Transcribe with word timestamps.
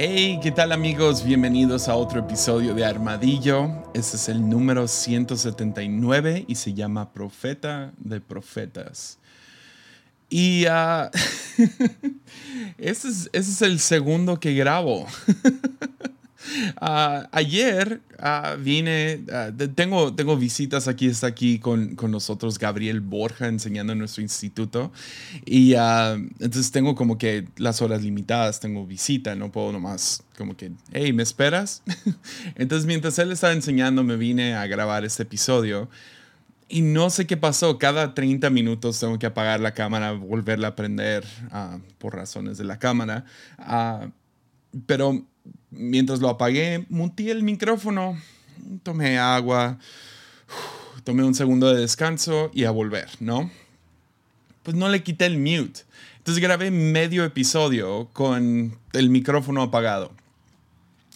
Hey, 0.00 0.38
¿qué 0.40 0.52
tal 0.52 0.70
amigos? 0.70 1.24
Bienvenidos 1.24 1.88
a 1.88 1.96
otro 1.96 2.20
episodio 2.20 2.72
de 2.72 2.84
Armadillo. 2.84 3.68
Este 3.94 4.16
es 4.16 4.28
el 4.28 4.48
número 4.48 4.86
179 4.86 6.44
y 6.46 6.54
se 6.54 6.72
llama 6.72 7.12
Profeta 7.12 7.90
de 7.98 8.20
Profetas. 8.20 9.18
Y 10.30 10.66
ese, 12.78 13.08
es, 13.08 13.28
ese 13.32 13.34
es 13.50 13.62
el 13.62 13.80
segundo 13.80 14.38
que 14.38 14.54
grabo. 14.54 15.04
Uh, 16.80 17.26
ayer 17.32 18.00
uh, 18.20 18.56
vine, 18.56 19.24
uh, 19.26 19.68
tengo, 19.74 20.14
tengo 20.14 20.36
visitas 20.36 20.86
aquí, 20.86 21.08
está 21.08 21.26
aquí 21.26 21.58
con, 21.58 21.96
con, 21.96 22.12
nosotros 22.12 22.58
Gabriel 22.58 23.00
Borja 23.00 23.48
enseñando 23.48 23.92
en 23.92 23.98
nuestro 23.98 24.22
instituto 24.22 24.92
y 25.44 25.74
entonces 25.74 26.70
tengo 26.70 26.94
como 26.94 27.18
que 27.18 27.48
las 27.56 27.82
horas 27.82 28.02
limitadas, 28.02 28.60
tengo 28.60 28.86
visita, 28.86 29.34
no 29.34 29.50
puedo 29.50 29.72
nomás 29.72 30.22
como 30.36 30.56
que, 30.56 30.70
hey, 30.92 31.12
¿me 31.12 31.24
esperas? 31.24 31.82
entonces 32.54 32.86
mientras 32.86 33.18
él 33.18 33.32
estaba 33.32 33.52
enseñando 33.52 34.04
me 34.04 34.16
vine 34.16 34.54
a 34.54 34.66
grabar 34.66 35.04
este 35.04 35.24
episodio. 35.24 35.88
Y 36.70 36.82
no 36.82 37.08
sé 37.08 37.26
qué 37.26 37.38
pasó, 37.38 37.78
cada 37.78 38.14
30 38.14 38.50
minutos 38.50 39.00
tengo 39.00 39.18
que 39.18 39.24
apagar 39.24 39.58
la 39.58 39.72
cámara, 39.72 40.12
volverla 40.12 40.68
a 40.68 40.76
prender 40.76 41.24
por 41.96 42.14
razones 42.14 42.58
de 42.58 42.64
la 42.64 42.78
cámara. 42.78 43.24
pero 44.86 45.24
mientras 45.70 46.20
lo 46.20 46.28
apagué, 46.28 46.84
muteé 46.88 47.30
el 47.30 47.42
micrófono, 47.42 48.18
tomé 48.82 49.18
agua, 49.18 49.78
tomé 51.04 51.24
un 51.24 51.34
segundo 51.34 51.72
de 51.72 51.80
descanso 51.80 52.50
y 52.54 52.64
a 52.64 52.70
volver, 52.70 53.08
¿no? 53.20 53.50
Pues 54.62 54.76
no 54.76 54.88
le 54.88 55.02
quité 55.02 55.26
el 55.26 55.38
mute. 55.38 55.80
Entonces 56.18 56.42
grabé 56.42 56.70
medio 56.70 57.24
episodio 57.24 58.08
con 58.12 58.78
el 58.92 59.10
micrófono 59.10 59.62
apagado. 59.62 60.12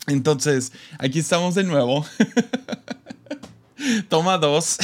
Entonces, 0.06 0.72
aquí 0.98 1.18
estamos 1.18 1.54
de 1.54 1.64
nuevo. 1.64 2.04
Toma 4.08 4.38
dos 4.38 4.78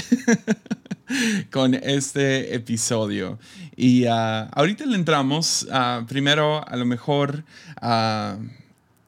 con 1.50 1.74
este 1.74 2.54
episodio. 2.54 3.38
Y 3.74 4.04
ah, 4.06 4.48
ahorita 4.52 4.84
le 4.86 4.96
entramos. 4.96 5.66
Uh, 5.70 6.04
primero, 6.06 6.66
a 6.68 6.76
lo 6.76 6.84
mejor 6.84 7.44
uh, 7.80 8.36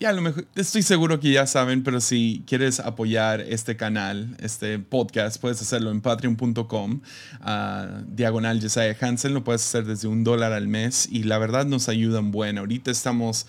ya, 0.00 0.14
lo 0.14 0.22
mejor, 0.22 0.46
estoy 0.54 0.80
seguro 0.80 1.20
que 1.20 1.30
ya 1.30 1.46
saben, 1.46 1.82
pero 1.82 2.00
si 2.00 2.42
quieres 2.46 2.80
apoyar 2.80 3.42
este 3.42 3.76
canal, 3.76 4.34
este 4.40 4.78
podcast, 4.78 5.38
puedes 5.38 5.60
hacerlo 5.60 5.90
en 5.90 6.00
patreon.com, 6.00 7.00
uh, 7.42 8.04
diagonal 8.06 8.62
Jesiah 8.62 8.96
Hansen, 8.98 9.34
lo 9.34 9.44
puedes 9.44 9.62
hacer 9.62 9.84
desde 9.84 10.08
un 10.08 10.24
dólar 10.24 10.54
al 10.54 10.68
mes 10.68 11.06
y 11.12 11.24
la 11.24 11.36
verdad 11.36 11.66
nos 11.66 11.90
ayudan 11.90 12.30
bueno. 12.30 12.60
Ahorita 12.60 12.90
estamos 12.90 13.46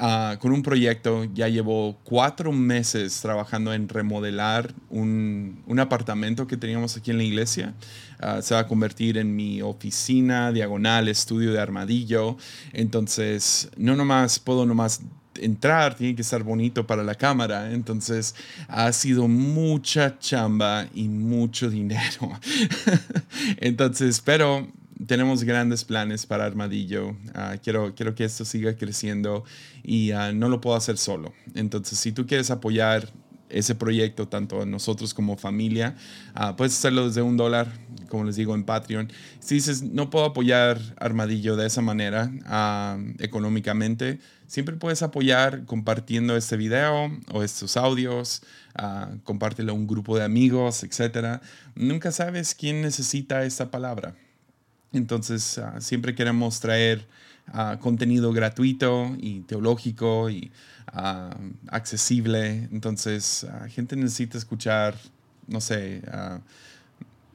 uh, 0.00 0.36
con 0.40 0.50
un 0.50 0.64
proyecto, 0.64 1.26
ya 1.32 1.46
llevo 1.46 2.00
cuatro 2.02 2.50
meses 2.50 3.20
trabajando 3.20 3.72
en 3.72 3.88
remodelar 3.88 4.74
un, 4.90 5.62
un 5.68 5.78
apartamento 5.78 6.48
que 6.48 6.56
teníamos 6.56 6.96
aquí 6.96 7.12
en 7.12 7.18
la 7.18 7.24
iglesia. 7.24 7.72
Uh, 8.20 8.42
se 8.42 8.54
va 8.54 8.62
a 8.62 8.66
convertir 8.66 9.16
en 9.16 9.36
mi 9.36 9.62
oficina, 9.62 10.50
diagonal, 10.50 11.06
estudio 11.06 11.52
de 11.52 11.60
armadillo. 11.60 12.36
Entonces, 12.72 13.70
no 13.76 13.94
nomás 13.94 14.40
puedo 14.40 14.66
nomás 14.66 15.00
entrar, 15.40 15.94
tiene 15.96 16.14
que 16.14 16.22
estar 16.22 16.42
bonito 16.42 16.86
para 16.86 17.02
la 17.02 17.14
cámara. 17.14 17.72
Entonces 17.72 18.34
ha 18.68 18.92
sido 18.92 19.28
mucha 19.28 20.18
chamba 20.18 20.86
y 20.94 21.08
mucho 21.08 21.70
dinero. 21.70 22.30
Entonces, 23.58 24.20
pero 24.20 24.66
tenemos 25.06 25.44
grandes 25.44 25.84
planes 25.84 26.26
para 26.26 26.44
Armadillo. 26.44 27.16
Ah, 27.34 27.56
quiero, 27.62 27.94
quiero 27.94 28.14
que 28.14 28.24
esto 28.24 28.44
siga 28.44 28.76
creciendo 28.76 29.44
y 29.82 30.12
uh, 30.12 30.32
no 30.34 30.48
lo 30.48 30.60
puedo 30.60 30.76
hacer 30.76 30.98
solo. 30.98 31.32
Entonces, 31.54 31.98
si 31.98 32.12
tú 32.12 32.26
quieres 32.26 32.50
apoyar 32.50 33.10
ese 33.48 33.74
proyecto, 33.74 34.26
tanto 34.26 34.62
a 34.62 34.66
nosotros 34.66 35.14
como 35.14 35.36
familia, 35.36 35.96
uh, 36.34 36.56
puedes 36.56 36.76
hacerlo 36.76 37.06
desde 37.06 37.22
un 37.22 37.36
dólar, 37.36 37.68
como 38.08 38.24
les 38.24 38.36
digo, 38.36 38.54
en 38.54 38.64
Patreon. 38.64 39.12
Si 39.40 39.56
dices, 39.56 39.82
no 39.82 40.10
puedo 40.10 40.24
apoyar 40.24 40.80
Armadillo 40.98 41.56
de 41.56 41.66
esa 41.66 41.82
manera 41.82 42.30
económicamente, 43.18 44.20
Siempre 44.46 44.76
puedes 44.76 45.02
apoyar 45.02 45.64
compartiendo 45.64 46.36
este 46.36 46.56
video 46.56 47.10
o 47.32 47.42
estos 47.42 47.76
audios, 47.76 48.42
uh, 48.78 49.18
compártelo 49.24 49.72
a 49.72 49.74
un 49.74 49.86
grupo 49.86 50.16
de 50.16 50.24
amigos, 50.24 50.84
etc. 50.84 51.40
Nunca 51.74 52.12
sabes 52.12 52.54
quién 52.54 52.82
necesita 52.82 53.44
esta 53.44 53.70
palabra. 53.70 54.14
Entonces, 54.92 55.58
ah, 55.58 55.80
siempre 55.80 56.14
queremos 56.14 56.60
traer 56.60 57.06
ah, 57.48 57.78
contenido 57.80 58.32
gratuito 58.32 59.16
y 59.18 59.40
teológico 59.40 60.30
y 60.30 60.52
accesible. 61.68 62.68
Entonces, 62.70 63.44
gente 63.70 63.96
necesita 63.96 64.38
escuchar, 64.38 64.94
no 65.48 65.60
sé, 65.60 66.02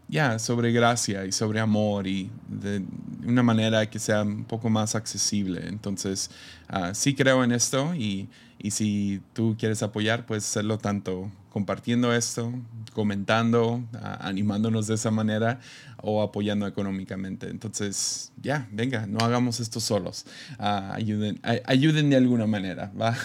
ya, 0.10 0.40
sobre 0.40 0.72
gracia 0.72 1.26
y 1.26 1.32
sobre 1.32 1.60
amor 1.60 2.08
y 2.08 2.32
de 2.48 2.84
una 3.26 3.44
manera 3.44 3.88
que 3.90 4.00
sea 4.00 4.24
un 4.24 4.44
poco 4.44 4.70
más 4.70 4.96
accesible. 4.96 5.68
Entonces, 5.68 6.32
uh, 6.74 6.94
sí 6.94 7.14
creo 7.14 7.44
en 7.44 7.52
esto 7.52 7.94
y, 7.94 8.28
y, 8.58 8.72
si 8.72 9.22
tú 9.34 9.56
quieres 9.58 9.84
apoyar, 9.84 10.26
puedes 10.26 10.46
hacerlo 10.46 10.80
tanto 10.80 11.32
compartiendo 11.52 12.14
esto, 12.14 12.52
comentando, 12.94 13.84
ah, 13.94 14.18
animándonos 14.22 14.88
de 14.88 14.96
esa 14.96 15.12
manera 15.12 15.60
o 16.02 16.24
apoyando 16.24 16.66
económicamente. 16.66 17.50
Entonces, 17.50 18.32
ya, 18.42 18.68
venga, 18.72 19.06
no 19.06 19.20
hagamos 19.20 19.60
esto 19.60 19.80
solos. 19.80 20.26
Uh, 20.60 20.94
ayuden, 20.94 21.40
ayuden 21.66 22.10
de 22.10 22.16
alguna 22.18 22.48
manera, 22.48 22.92
¿va? 23.00 23.16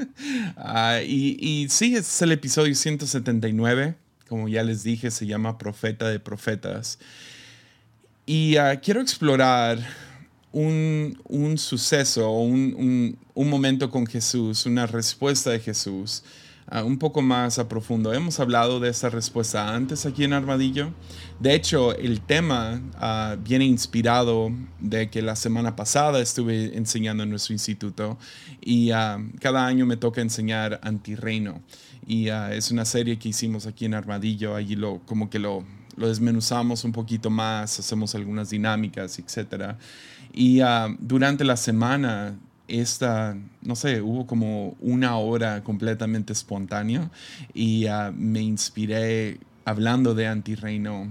y, 1.06 1.36
y 1.38 1.68
sí, 1.68 1.94
es 1.94 2.22
el 2.22 2.32
episodio 2.32 2.74
179 2.74 4.01
como 4.32 4.48
ya 4.48 4.62
les 4.62 4.82
dije, 4.82 5.10
se 5.10 5.26
llama 5.26 5.58
Profeta 5.58 6.08
de 6.08 6.18
Profetas. 6.18 6.98
Y 8.24 8.56
ah, 8.56 8.80
quiero 8.80 9.02
explorar 9.02 9.78
un, 10.52 11.20
un 11.28 11.58
suceso, 11.58 12.30
un, 12.30 13.18
un, 13.34 13.50
momento 13.50 13.90
con 13.90 14.06
Jesús, 14.06 14.64
una 14.64 14.86
respuesta 14.86 15.50
de 15.50 15.60
Jesús, 15.60 16.24
uh, 16.74 16.82
un 16.82 16.98
poco 16.98 17.20
más 17.20 17.58
a 17.58 17.68
profundo. 17.68 18.10
Hemos 18.14 18.40
hablado 18.40 18.80
de 18.80 18.88
esa 18.88 19.10
respuesta 19.10 19.74
antes 19.74 20.06
aquí 20.06 20.24
en 20.24 20.32
Armadillo. 20.32 20.94
De 21.38 21.54
hecho, 21.54 21.94
el 21.94 22.22
tema 22.22 22.80
uh, 23.02 23.38
viene 23.38 23.66
inspirado 23.66 24.50
de 24.80 25.10
que 25.10 25.20
la 25.20 25.36
semana 25.36 25.76
pasada 25.76 26.22
estuve 26.22 26.74
enseñando 26.74 27.22
en 27.22 27.28
nuestro 27.28 27.52
instituto 27.52 28.16
y 28.62 28.92
cada 29.40 29.66
año 29.66 29.84
me 29.84 29.98
toca 29.98 30.22
enseñar 30.22 30.80
antirreino 30.82 31.60
y 32.06 32.28
ah, 32.28 32.54
es 32.54 32.70
una 32.70 32.84
serie 32.84 33.18
que 33.18 33.28
hicimos 33.28 33.66
aquí 33.66 33.84
en 33.84 33.94
Armadillo, 33.94 34.54
allí 34.54 34.76
lo, 34.76 35.00
como 35.06 35.30
que 35.30 35.38
lo, 35.38 35.64
desmenuzamos 35.96 36.84
un 36.84 36.92
poquito 36.92 37.30
más, 37.30 37.78
hacemos 37.78 38.14
algunas 38.14 38.50
dinámicas, 38.50 39.18
etc. 39.18 39.76
Y 40.32 40.60
ah, 40.60 40.88
durante 40.98 41.44
la 41.44 41.56
semana, 41.56 42.36
esta, 42.68 43.36
no 43.60 43.76
sé, 43.76 44.00
hubo 44.00 44.26
como 44.26 44.76
una 44.80 45.16
hora 45.16 45.62
completamente 45.62 46.32
espontánea 46.32 47.10
y 47.54 47.86
ah, 47.86 48.12
me 48.14 48.40
inspiré 48.40 49.38
hablando 49.64 50.14
de 50.14 50.26
antirreino 50.26 51.08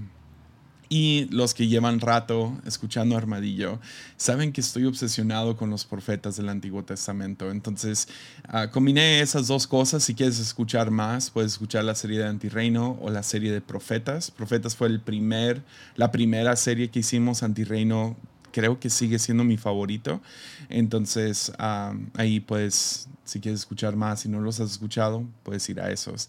y 0.92 1.26
los 1.30 1.54
que 1.54 1.68
llevan 1.68 2.00
rato 2.00 2.54
escuchando 2.66 3.16
Armadillo 3.16 3.80
saben 4.18 4.52
que 4.52 4.60
estoy 4.60 4.84
obsesionado 4.84 5.56
con 5.56 5.70
los 5.70 5.86
profetas 5.86 6.36
del 6.36 6.50
Antiguo 6.50 6.84
Testamento. 6.84 7.50
Entonces, 7.50 8.08
uh, 8.52 8.70
combiné 8.70 9.22
esas 9.22 9.46
dos 9.46 9.66
cosas. 9.66 10.04
Si 10.04 10.14
quieres 10.14 10.38
escuchar 10.38 10.90
más, 10.90 11.30
puedes 11.30 11.52
escuchar 11.52 11.84
la 11.84 11.94
serie 11.94 12.18
de 12.18 12.26
Antirreino 12.26 12.98
o 13.00 13.08
la 13.08 13.22
serie 13.22 13.50
de 13.50 13.62
Profetas. 13.62 14.30
Profetas 14.30 14.76
fue 14.76 14.88
el 14.88 15.00
primer, 15.00 15.62
la 15.96 16.12
primera 16.12 16.56
serie 16.56 16.90
que 16.90 16.98
hicimos. 16.98 17.42
Antirreino 17.42 18.14
creo 18.52 18.78
que 18.78 18.90
sigue 18.90 19.18
siendo 19.18 19.44
mi 19.44 19.56
favorito. 19.56 20.20
Entonces, 20.68 21.52
ahí 21.58 22.40
pues, 22.40 23.08
si 23.24 23.40
quieres 23.40 23.60
escuchar 23.60 23.96
más 23.96 24.24
y 24.24 24.28
no 24.28 24.40
los 24.40 24.60
has 24.60 24.70
escuchado, 24.70 25.24
puedes 25.42 25.68
ir 25.68 25.80
a 25.80 25.90
esos. 25.90 26.28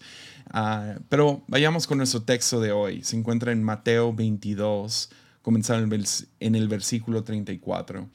Ah, 0.50 0.96
pero 1.10 1.44
vayamos 1.48 1.88
con 1.88 1.98
nuestro 1.98 2.24
texto 2.24 2.60
de 2.60 2.72
hoy. 2.72 3.04
Se 3.04 3.16
encuentra 3.16 3.52
en 3.52 3.64
Mateo 3.64 4.14
22, 4.14 5.10
comenzando 5.42 5.96
en 6.40 6.56
el 6.56 6.68
versículo 6.68 7.24
34, 7.24 8.10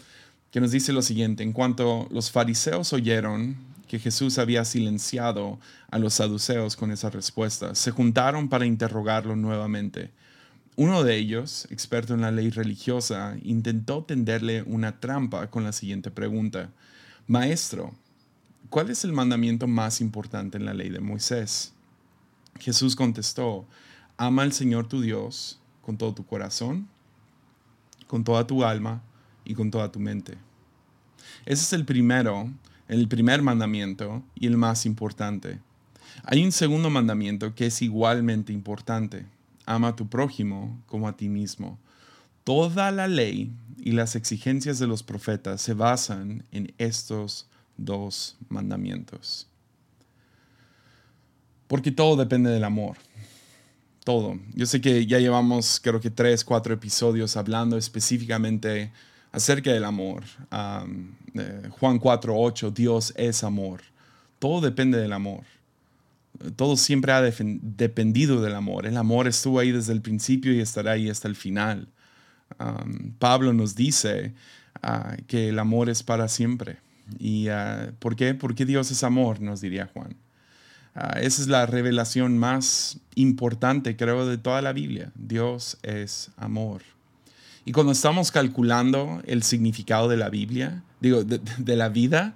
que 0.50 0.61
nos 0.61 0.70
dice 0.70 0.93
lo 0.93 1.02
siguiente. 1.02 1.43
En 1.43 1.52
cuanto 1.52 2.08
los 2.11 2.31
fariseos 2.31 2.93
oyeron 2.93 3.56
que 3.87 3.99
Jesús 3.99 4.38
había 4.38 4.64
silenciado 4.64 5.58
a 5.90 5.99
los 5.99 6.14
saduceos 6.14 6.76
con 6.76 6.90
esa 6.90 7.11
respuesta, 7.11 7.75
se 7.75 7.90
juntaron 7.90 8.49
para 8.49 8.66
interrogarlo 8.66 9.34
nuevamente. 9.34 10.11
Uno 10.78 11.02
de 11.02 11.16
ellos, 11.16 11.66
experto 11.70 12.14
en 12.14 12.20
la 12.20 12.30
ley 12.30 12.50
religiosa, 12.50 13.36
intentó 13.42 14.04
tenderle 14.04 14.62
una 14.62 15.00
trampa 15.00 15.50
con 15.50 15.64
la 15.64 15.72
siguiente 15.72 16.12
pregunta. 16.12 16.70
Maestro, 17.26 17.96
¿cuál 18.70 18.88
es 18.88 19.02
el 19.02 19.12
mandamiento 19.12 19.66
más 19.66 20.00
importante 20.00 20.56
en 20.56 20.64
la 20.64 20.75
ley 20.75 20.88
de 20.88 21.00
Moisés? 21.00 21.75
Jesús 22.60 22.94
contestó, 22.94 23.66
ama 24.16 24.42
al 24.42 24.52
Señor 24.52 24.86
tu 24.86 25.00
Dios 25.00 25.60
con 25.82 25.98
todo 25.98 26.14
tu 26.14 26.25
corazón, 26.25 26.86
con 28.06 28.22
toda 28.22 28.46
tu 28.46 28.62
alma 28.62 29.02
y 29.44 29.54
con 29.54 29.72
toda 29.72 29.90
tu 29.90 29.98
mente. 29.98 30.38
Ese 31.44 31.64
es 31.64 31.72
el 31.72 31.86
primero 31.86 32.52
el 32.86 33.08
primer 33.08 33.42
mandamiento 33.42 34.22
y 34.36 34.46
el 34.46 34.56
más 34.56 34.86
importante. 34.86 35.58
Hay 36.22 36.44
un 36.44 36.52
segundo 36.52 36.88
mandamiento 36.88 37.52
que 37.56 37.66
es 37.66 37.82
igualmente 37.82 38.52
importante. 38.52 39.26
Ama 39.70 39.88
a 39.88 39.96
tu 39.96 40.08
prójimo 40.08 40.82
como 40.86 41.06
a 41.06 41.14
ti 41.14 41.28
mismo. 41.28 41.78
Toda 42.42 42.90
la 42.90 43.06
ley 43.06 43.52
y 43.76 43.92
las 43.92 44.16
exigencias 44.16 44.78
de 44.78 44.86
los 44.86 45.02
profetas 45.02 45.60
se 45.60 45.74
basan 45.74 46.42
en 46.52 46.72
estos 46.78 47.46
dos 47.76 48.38
mandamientos. 48.48 49.46
Porque 51.66 51.92
todo 51.92 52.16
depende 52.16 52.48
del 52.48 52.64
amor. 52.64 52.96
Todo. 54.04 54.40
Yo 54.54 54.64
sé 54.64 54.80
que 54.80 55.04
ya 55.04 55.18
llevamos 55.18 55.78
creo 55.82 56.00
que 56.00 56.08
tres, 56.08 56.44
cuatro 56.44 56.72
episodios 56.72 57.36
hablando 57.36 57.76
específicamente 57.76 58.90
acerca 59.32 59.70
del 59.70 59.84
amor. 59.84 60.24
Juan 61.78 61.98
4, 61.98 62.34
8, 62.34 62.70
Dios 62.70 63.12
es 63.16 63.44
amor. 63.44 63.82
Todo 64.38 64.62
depende 64.62 64.96
del 64.96 65.12
amor. 65.12 65.44
Todo 66.56 66.76
siempre 66.76 67.12
ha 67.12 67.20
dependido 67.23 68.40
del 68.40 68.55
amor. 68.55 68.87
El 68.87 68.96
amor 68.96 69.26
estuvo 69.26 69.58
ahí 69.58 69.73
desde 69.73 69.93
el 69.93 70.00
principio 70.00 70.52
y 70.52 70.61
estará 70.61 70.93
ahí 70.93 71.08
hasta 71.08 71.29
el 71.29 71.37
final. 71.37 71.88
Pablo 73.19 73.52
nos 73.52 73.75
dice 73.75 74.35
ah, 74.82 75.17
que 75.26 75.49
el 75.50 75.58
amor 75.58 75.90
es 75.90 76.02
para 76.02 76.29
siempre. 76.29 76.79
¿Y 77.19 77.49
uh, 77.49 77.93
por 77.99 78.17
qué? 78.17 78.35
Porque 78.35 78.67
Dios 78.67 78.90
es 78.90 79.02
amor, 79.02 79.40
nos 79.40 79.61
diría 79.61 79.90
Juan. 79.93 80.17
Ah, 80.94 81.19
esa 81.20 81.43
es 81.43 81.49
la 81.49 81.67
revelación 81.67 82.38
más 82.38 82.99
importante, 83.14 83.96
creo, 83.96 84.26
de 84.26 84.38
toda 84.38 84.62
la 84.62 84.73
Biblia. 84.73 85.12
Dios 85.14 85.79
es 85.82 86.31
amor. 86.37 86.82
Y 87.64 87.73
cuando 87.73 87.93
estamos 87.93 88.32
calculando 88.32 89.23
el 89.26 89.43
significado 89.43 90.08
de 90.08 90.17
la 90.17 90.31
Biblia, 90.31 90.82
digo, 91.00 91.23
de, 91.25 91.76
la 91.76 91.88
vida, 91.90 92.35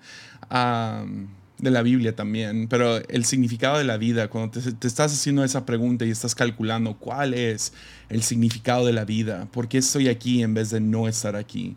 de 1.63 1.71
la 1.71 1.83
Biblia 1.83 2.15
también, 2.15 2.67
pero 2.67 2.97
el 3.09 3.25
significado 3.25 3.79
de 3.79 3.85
la 3.85 3.97
vida, 3.97 4.29
cuando 4.29 4.61
te, 4.61 4.87
estás 4.87 5.13
haciendo 5.13 5.45
esa 5.45 5.65
pregunta 5.65 6.05
y 6.05 6.11
estás 6.11 6.35
calculando 6.35 6.99
cuál 6.99 7.35
es 7.35 7.73
el 8.09 8.25
significado 8.25 8.85
de 8.85 8.93
la 8.93 9.05
vida, 9.05 9.47
por 9.53 9.69
qué 9.69 9.79
estoy 9.79 10.09
aquí 10.09 10.43
en 10.43 10.55
vez 10.55 10.71
de 10.71 10.81
no 10.81 11.07
estar 11.07 11.37
aquí, 11.37 11.77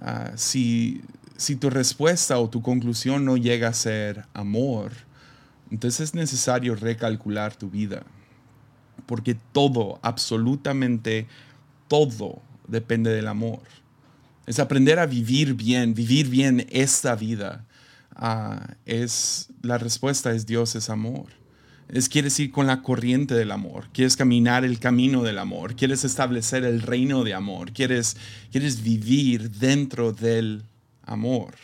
ah, 0.00 0.32
si, 0.34 1.02
si 1.36 1.54
tu 1.54 1.70
respuesta 1.70 2.36
o 2.40 2.50
tu 2.50 2.62
conclusión 2.62 3.24
no 3.24 3.36
llega 3.36 3.68
a 3.68 3.74
ser 3.74 4.24
amor, 4.34 4.90
entonces 5.70 6.08
es 6.08 6.14
necesario 6.14 6.74
recalcular 6.74 7.54
tu 7.54 7.70
vida, 7.70 8.02
porque 9.06 9.36
todo, 9.52 10.00
absolutamente 10.02 11.28
todo, 11.86 12.42
depende 12.66 13.12
del 13.12 13.28
amor. 13.28 13.62
Es 14.46 14.58
aprender 14.58 14.98
a 14.98 15.06
vivir 15.06 15.54
bien, 15.54 15.94
vivir 15.94 16.28
bien 16.28 16.66
esta 16.70 17.14
vida. 17.14 17.64
Es 18.84 19.48
la 19.62 19.78
respuesta 19.78 20.32
es 20.32 20.46
Dios 20.46 20.74
es 20.74 20.90
amor. 20.90 21.26
Es 21.88 22.08
quieres 22.08 22.38
ir 22.40 22.50
con 22.50 22.66
la 22.66 22.80
corriente 22.80 23.34
del 23.34 23.50
amor, 23.50 23.88
quieres 23.92 24.16
caminar 24.16 24.64
el 24.64 24.78
camino 24.78 25.22
del 25.22 25.38
amor, 25.38 25.76
quieres 25.76 26.04
establecer 26.04 26.64
el 26.64 26.80
reino 26.80 27.22
de 27.22 27.34
amor, 27.34 27.72
quieres, 27.72 28.16
quieres 28.50 28.82
vivir 28.82 29.50
dentro 29.50 30.12
del 30.12 30.62
amor. 31.02 31.54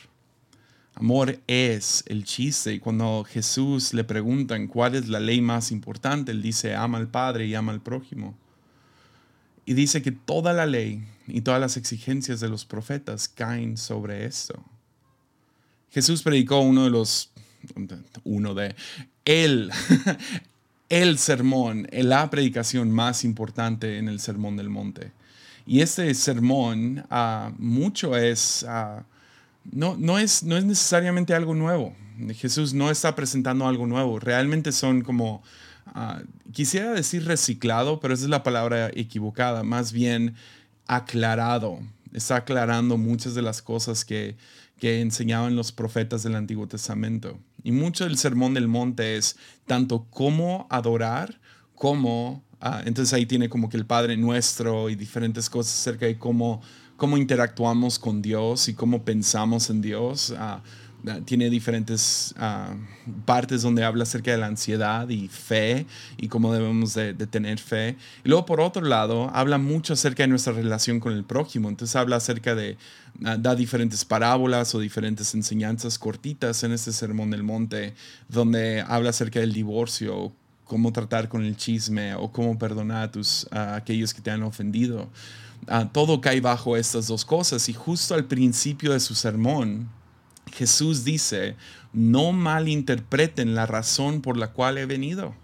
Amor 0.94 1.38
es 1.46 2.02
el 2.08 2.24
chiste. 2.24 2.74
Y 2.74 2.80
cuando 2.80 3.24
Jesús 3.24 3.94
le 3.94 4.02
preguntan 4.02 4.66
cuál 4.66 4.96
es 4.96 5.08
la 5.08 5.20
ley 5.20 5.40
más 5.40 5.70
importante, 5.70 6.32
él 6.32 6.42
dice, 6.42 6.74
ama 6.74 6.98
al 6.98 7.08
Padre 7.08 7.46
y 7.46 7.54
ama 7.54 7.72
al 7.72 7.80
prójimo. 7.80 8.36
Y 9.64 9.74
dice 9.74 10.02
que 10.02 10.10
toda 10.10 10.52
la 10.52 10.66
ley 10.66 11.04
y 11.28 11.42
todas 11.42 11.60
las 11.60 11.76
exigencias 11.76 12.40
de 12.40 12.48
los 12.48 12.64
profetas 12.64 13.28
caen 13.28 13.76
sobre 13.76 14.26
esto. 14.26 14.64
Jesús 15.90 16.22
predicó 16.22 16.60
uno 16.60 16.84
de 16.84 16.90
los, 16.90 17.30
uno 18.24 18.54
de, 18.54 18.74
el, 19.24 19.70
el 20.88 21.18
sermón, 21.18 21.88
la 21.92 22.30
predicación 22.30 22.90
más 22.90 23.24
importante 23.24 23.98
en 23.98 24.08
el 24.08 24.20
Sermón 24.20 24.56
del 24.56 24.68
Monte. 24.68 25.12
Y 25.66 25.80
este 25.82 26.12
sermón 26.14 27.04
uh, 27.10 27.52
mucho 27.58 28.16
es... 28.16 28.64
Uh, 28.66 29.02
no, 29.70 29.96
no, 29.98 30.18
es, 30.18 30.42
no 30.42 30.56
es 30.56 30.64
necesariamente 30.64 31.34
algo 31.34 31.54
nuevo. 31.54 31.94
Jesús 32.34 32.74
no 32.74 32.90
está 32.90 33.14
presentando 33.14 33.66
algo 33.66 33.86
nuevo. 33.86 34.18
Realmente 34.18 34.72
son 34.72 35.02
como, 35.02 35.42
ah, 35.86 36.22
quisiera 36.52 36.92
decir 36.92 37.24
reciclado, 37.26 38.00
pero 38.00 38.14
esa 38.14 38.24
es 38.24 38.30
la 38.30 38.42
palabra 38.42 38.90
equivocada. 38.94 39.62
Más 39.62 39.92
bien 39.92 40.34
aclarado. 40.86 41.80
Está 42.12 42.36
aclarando 42.36 42.96
muchas 42.96 43.34
de 43.34 43.42
las 43.42 43.62
cosas 43.62 44.04
que, 44.04 44.36
que 44.78 45.00
enseñaban 45.00 45.56
los 45.56 45.72
profetas 45.72 46.22
del 46.22 46.34
Antiguo 46.34 46.66
Testamento. 46.66 47.38
Y 47.62 47.72
mucho 47.72 48.04
del 48.04 48.18
Sermón 48.18 48.54
del 48.54 48.68
Monte 48.68 49.16
es 49.16 49.36
tanto 49.66 50.06
cómo 50.10 50.66
adorar 50.70 51.40
como... 51.74 52.42
Ah, 52.60 52.82
entonces 52.84 53.14
ahí 53.14 53.24
tiene 53.24 53.48
como 53.48 53.68
que 53.68 53.76
el 53.76 53.86
Padre 53.86 54.16
Nuestro 54.16 54.90
y 54.90 54.96
diferentes 54.96 55.48
cosas 55.48 55.78
acerca 55.78 56.06
de 56.06 56.18
cómo 56.18 56.60
cómo 56.98 57.16
interactuamos 57.16 57.98
con 57.98 58.20
Dios 58.20 58.68
y 58.68 58.74
cómo 58.74 59.04
pensamos 59.04 59.70
en 59.70 59.80
Dios. 59.80 60.34
Ah, 60.36 60.62
tiene 61.24 61.48
diferentes 61.48 62.34
ah, 62.38 62.74
partes 63.24 63.62
donde 63.62 63.84
habla 63.84 64.02
acerca 64.02 64.32
de 64.32 64.38
la 64.38 64.46
ansiedad 64.46 65.08
y 65.08 65.28
fe 65.28 65.86
y 66.16 66.28
cómo 66.28 66.52
debemos 66.52 66.94
de, 66.94 67.14
tener 67.14 67.58
fe. 67.58 67.96
Y 68.24 68.28
luego 68.28 68.46
por 68.46 68.60
otro 68.60 68.82
lado, 68.82 69.30
habla 69.32 69.58
mucho 69.58 69.92
acerca 69.92 70.24
de 70.24 70.28
nuestra 70.28 70.52
relación 70.52 71.00
con 71.00 71.12
el 71.12 71.24
prójimo. 71.24 71.68
Entonces 71.68 71.94
habla 71.96 72.16
acerca 72.16 72.54
de, 72.54 72.76
da 73.14 73.54
diferentes 73.54 74.04
parábolas 74.04 74.74
o 74.74 74.80
diferentes 74.80 75.34
enseñanzas 75.34 75.98
cortitas 75.98 76.62
en 76.64 76.72
este 76.72 76.92
Sermón 76.92 77.30
del 77.30 77.42
Monte, 77.42 77.94
donde 78.28 78.82
habla 78.86 79.10
acerca 79.10 79.40
del 79.40 79.52
divorcio, 79.52 80.32
cómo 80.64 80.92
tratar 80.92 81.28
con 81.28 81.44
el 81.44 81.56
chisme 81.56 82.14
o 82.14 82.30
cómo 82.30 82.58
perdonar 82.58 83.04
a, 83.04 83.10
tus, 83.12 83.46
a 83.50 83.76
aquellos 83.76 84.12
que 84.12 84.20
te 84.20 84.30
han 84.30 84.42
ofendido. 84.42 85.08
Ah, 85.66 85.88
todo 85.90 86.20
cae 86.20 86.40
bajo 86.40 86.76
estas 86.76 87.06
dos 87.06 87.24
cosas. 87.24 87.68
Y 87.68 87.72
justo 87.72 88.14
al 88.14 88.24
principio 88.24 88.92
de 88.92 89.00
su 89.00 89.14
sermón, 89.14 89.88
Jesús 90.48 91.04
dice, 91.04 91.56
no 91.92 92.32
malinterpreten 92.32 93.54
la 93.54 93.66
razón 93.66 94.20
por 94.20 94.36
la 94.36 94.52
cual 94.52 94.78
he 94.78 94.86
venido. 94.86 95.34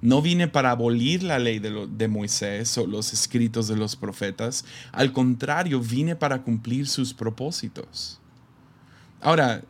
No 0.00 0.22
vine 0.22 0.46
para 0.46 0.70
abolir 0.70 1.22
la 1.22 1.38
ley 1.38 1.58
de, 1.58 2.08
Moisés 2.08 2.78
o 2.78 2.86
los 2.86 3.12
escritos 3.12 3.66
de 3.66 3.76
los 3.76 3.96
profetas. 3.96 4.64
Al 4.92 5.12
contrario, 5.12 5.80
vine 5.80 6.14
para 6.14 6.42
cumplir 6.42 6.86
sus 6.86 7.12
propósitos. 7.12 8.20
Ahora, 9.20 9.64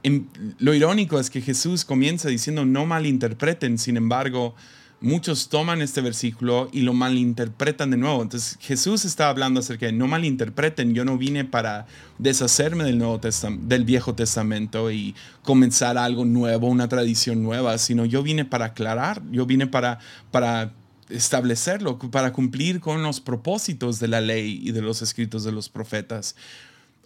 lo 0.59 0.75
irónico 0.75 1.19
es 1.19 1.31
que 1.31 1.41
Jesús 1.41 1.87
comienza 1.87 2.29
diciendo 2.29 2.67
no 2.67 2.85
malinterpreten, 2.85 3.79
sin 3.79 3.97
embargo, 3.97 4.55
muchos 5.01 5.49
toman 5.49 5.81
este 5.83 6.01
versículo 6.01 6.69
y 6.73 6.81
lo 6.81 6.93
malinterpretan 6.93 7.91
de 7.91 7.97
nuevo. 7.97 8.23
Entonces 8.23 8.59
Jesús 8.61 9.05
está 9.05 9.29
hablando 9.29 9.61
acerca 9.61 9.87
de 9.87 9.93
no 9.93 10.09
malinterpreten, 10.09 10.95
yo 10.95 11.05
no 11.05 11.19
vine 11.19 11.45
para 11.45 11.87
deshacerme 12.19 12.85
del, 12.85 12.99
nuevo 12.99 13.21
del 13.61 13.85
Viejo 13.85 14.15
Testamento 14.15 14.91
y 14.91 15.15
comenzar 15.43 15.99
algo 15.99 16.25
nuevo, 16.25 16.69
una 16.69 16.89
tradición 16.89 17.43
nueva, 17.43 17.79
sino 17.79 18.05
yo 18.05 18.23
vine 18.23 18.45
para 18.45 18.67
aclarar, 18.67 19.23
yo 19.31 19.47
vine 19.47 19.67
para, 19.67 19.99
para 20.31 20.73
establecerlo, 21.09 21.99
para 21.99 22.33
cumplir 22.33 22.81
con 22.81 23.03
los 23.03 23.21
propósitos 23.21 24.01
de 24.01 24.09
la 24.09 24.21
ley 24.21 24.61
y 24.63 24.73
de 24.73 24.83
los 24.83 25.03
escritos 25.03 25.45
de 25.45 25.53
los 25.53 25.69
profetas. 25.69 26.35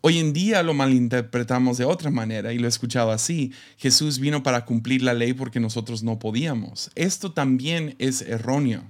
Hoy 0.04 0.18
en 0.18 0.32
día 0.32 0.64
lo 0.64 0.74
malinterpretamos 0.74 1.78
de 1.78 1.84
otra 1.84 2.10
manera 2.10 2.52
y 2.52 2.58
lo 2.58 2.66
he 2.66 2.68
escuchado 2.68 3.12
así. 3.12 3.52
Jesús 3.78 4.18
vino 4.18 4.42
para 4.42 4.64
cumplir 4.64 5.00
la 5.00 5.14
ley 5.14 5.32
porque 5.32 5.60
nosotros 5.60 6.02
no 6.02 6.18
podíamos. 6.18 6.90
Esto 6.96 7.30
también 7.30 7.94
es 8.00 8.20
erróneo. 8.22 8.82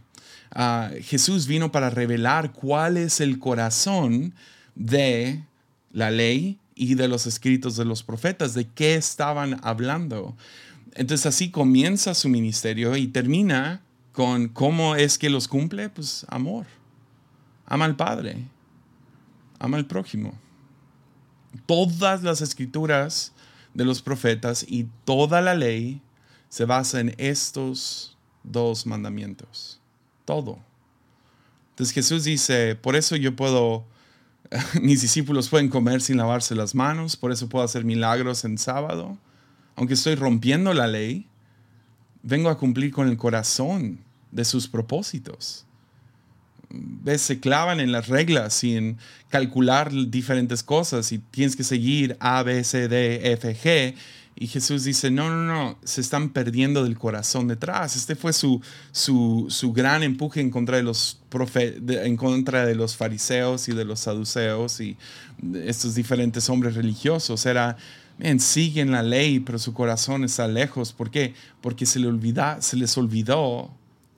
Ah, 0.52 0.90
Jesús 1.02 1.47
vino 1.47 1.71
para 1.71 1.90
revelar 1.90 2.52
cuál 2.52 2.97
es 2.97 3.21
el 3.21 3.38
corazón 3.38 4.33
de 4.75 5.45
la 5.92 6.11
ley 6.11 6.59
y 6.75 6.95
de 6.95 7.09
los 7.09 7.26
escritos 7.26 7.76
de 7.76 7.85
los 7.85 8.02
profetas, 8.02 8.54
de 8.54 8.66
qué 8.69 8.95
estaban 8.95 9.61
hablando. 9.62 10.35
Entonces 10.95 11.26
así 11.26 11.50
comienza 11.50 12.14
su 12.14 12.31
ministerio 12.31 12.97
y 12.97 13.07
termina 13.07 13.83
con 14.12 14.49
cómo 14.49 14.97
es 14.97 15.19
que 15.19 15.28
los 15.28 15.47
cumple, 15.47 15.90
pues 15.90 16.25
amor. 16.31 16.64
Ama 17.66 17.85
al 17.85 17.97
Padre, 17.97 18.47
ama 19.59 19.76
al 19.76 19.85
prójimo 19.85 20.33
todas 21.66 22.23
las 22.23 22.40
escrituras 22.40 23.32
de 23.75 23.85
los 23.85 24.02
profetas 24.02 24.64
y 24.68 24.87
toda 25.04 25.40
la 25.40 25.54
ley 25.54 26.00
se 26.49 26.64
basa 26.64 27.00
en 27.00 27.14
estos 27.18 28.16
dos 28.42 28.87
mandamientos. 28.87 29.80
Todo. 30.25 30.59
Entonces 31.71 31.94
Jesús 31.94 32.25
dice, 32.25 32.76
por 32.76 32.97
eso 32.97 33.16
yo 33.16 33.35
puedo, 33.35 33.85
mis 34.82 35.00
discípulos 35.00 35.49
pueden 35.49 35.68
comer 35.68 36.02
sin 36.02 36.18
lavarse 36.18 36.54
las 36.54 36.75
manos, 36.75 37.16
por 37.16 37.32
eso 37.32 37.49
puedo 37.49 37.64
hacer 37.64 37.85
milagros 37.85 38.44
en 38.44 38.59
sábado, 38.59 39.16
aunque 39.76 39.94
estoy 39.94 40.14
rompiendo 40.14 40.75
la 40.75 40.87
ley, 40.87 41.26
vengo 42.23 42.50
a 42.50 42.59
cumplir 42.59 42.92
con 42.92 43.09
el 43.09 43.16
corazón 43.16 44.00
de 44.30 44.44
sus 44.44 44.68
propósitos 44.68 45.66
ves, 46.73 47.23
se 47.23 47.41
clavan 47.41 47.81
en 47.81 47.93
las 47.93 48.09
reglas 48.09 48.64
y 48.64 48.76
en 48.76 48.99
calcular 49.29 49.93
diferentes 50.11 50.62
cosas 50.62 51.12
y 51.12 51.19
tienes 51.19 51.57
que 51.57 51.64
seguir 51.64 52.17
A, 52.21 52.43
B, 52.43 52.64
C, 52.64 52.88
D, 52.88 53.33
F, 53.33 53.57
G 53.57 53.95
Y 54.35 54.47
Jesús 54.47 54.85
dice, 54.85 55.11
no, 55.11 55.29
no, 55.29 55.45
no, 55.45 55.79
se 55.85 56.00
están 56.00 56.31
perdiendo 56.31 56.85
del 56.85 56.99
corazón 56.99 57.49
detrás. 57.49 57.97
Este 57.97 58.17
fue 58.17 58.33
su, 58.33 58.61
su, 58.91 59.47
su 59.50 59.73
gran 59.73 60.02
empuje 60.02 60.41
en 60.41 60.50
contra 60.50 60.79
de, 60.79 60.83
los 60.83 61.21
en 61.88 62.17
contra 62.17 62.64
de 62.64 62.75
los 62.75 62.97
fariseos 62.97 63.69
y 63.69 63.73
de 63.73 63.85
los 63.85 64.00
saduceos 64.00 64.81
y 64.81 64.97
estos 65.64 65.95
diferentes 65.95 66.49
hombres 66.49 66.75
religiosos. 66.75 67.45
Era, 67.47 67.76
bien, 68.19 68.41
siguen 68.41 68.91
la 68.91 69.02
ley, 69.02 69.41
pero 69.41 69.59
su 69.59 69.75
corazón 69.75 70.25
está 70.25 70.49
lejos. 70.49 70.93
¿Por 70.93 71.11
qué? 71.11 71.35
Porque 71.61 71.85
se, 71.85 72.00
le 72.00 72.07
olvida, 72.07 72.62
se 72.62 72.76
les 72.76 72.97
olvidó 72.97 73.71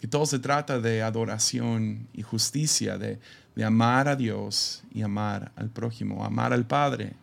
que 0.05 0.09
todo 0.09 0.27
se 0.27 0.39
trata 0.39 0.81
de 0.81 1.03
adoración 1.03 2.09
y 2.13 2.21
justicia, 2.21 2.99
de, 2.99 3.19
de 3.57 3.65
amar 3.65 4.07
a 4.07 4.17
Dios 4.17 4.85
y 4.93 5.01
amar 5.01 5.51
al 5.57 5.71
prójimo, 5.71 6.27
amar 6.27 6.53
al 6.53 6.67
Padre 6.67 7.15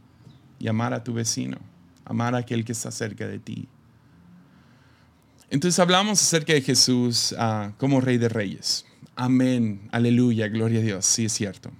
y 0.57 0.67
amar 0.67 0.91
a 0.91 1.03
tu 1.03 1.13
vecino 1.13 1.59
amar 2.05 2.35
a 2.35 2.39
aquel 2.39 2.65
que 2.65 2.71
está 2.71 2.91
cerca 2.91 3.27
de 3.27 3.39
ti. 3.39 3.67
Entonces 5.49 5.79
hablamos 5.79 6.21
acerca 6.21 6.53
de 6.53 6.61
Jesús 6.61 7.35
ah, 7.37 7.73
como 7.77 8.01
Rey 8.01 8.17
de 8.17 8.29
Reyes. 8.29 8.85
Amén, 9.15 9.87
aleluya, 9.91 10.47
gloria 10.47 10.79
a 10.79 10.83
Dios, 10.83 11.05
sí 11.05 11.25
es 11.25 11.33
cierto. 11.33 11.71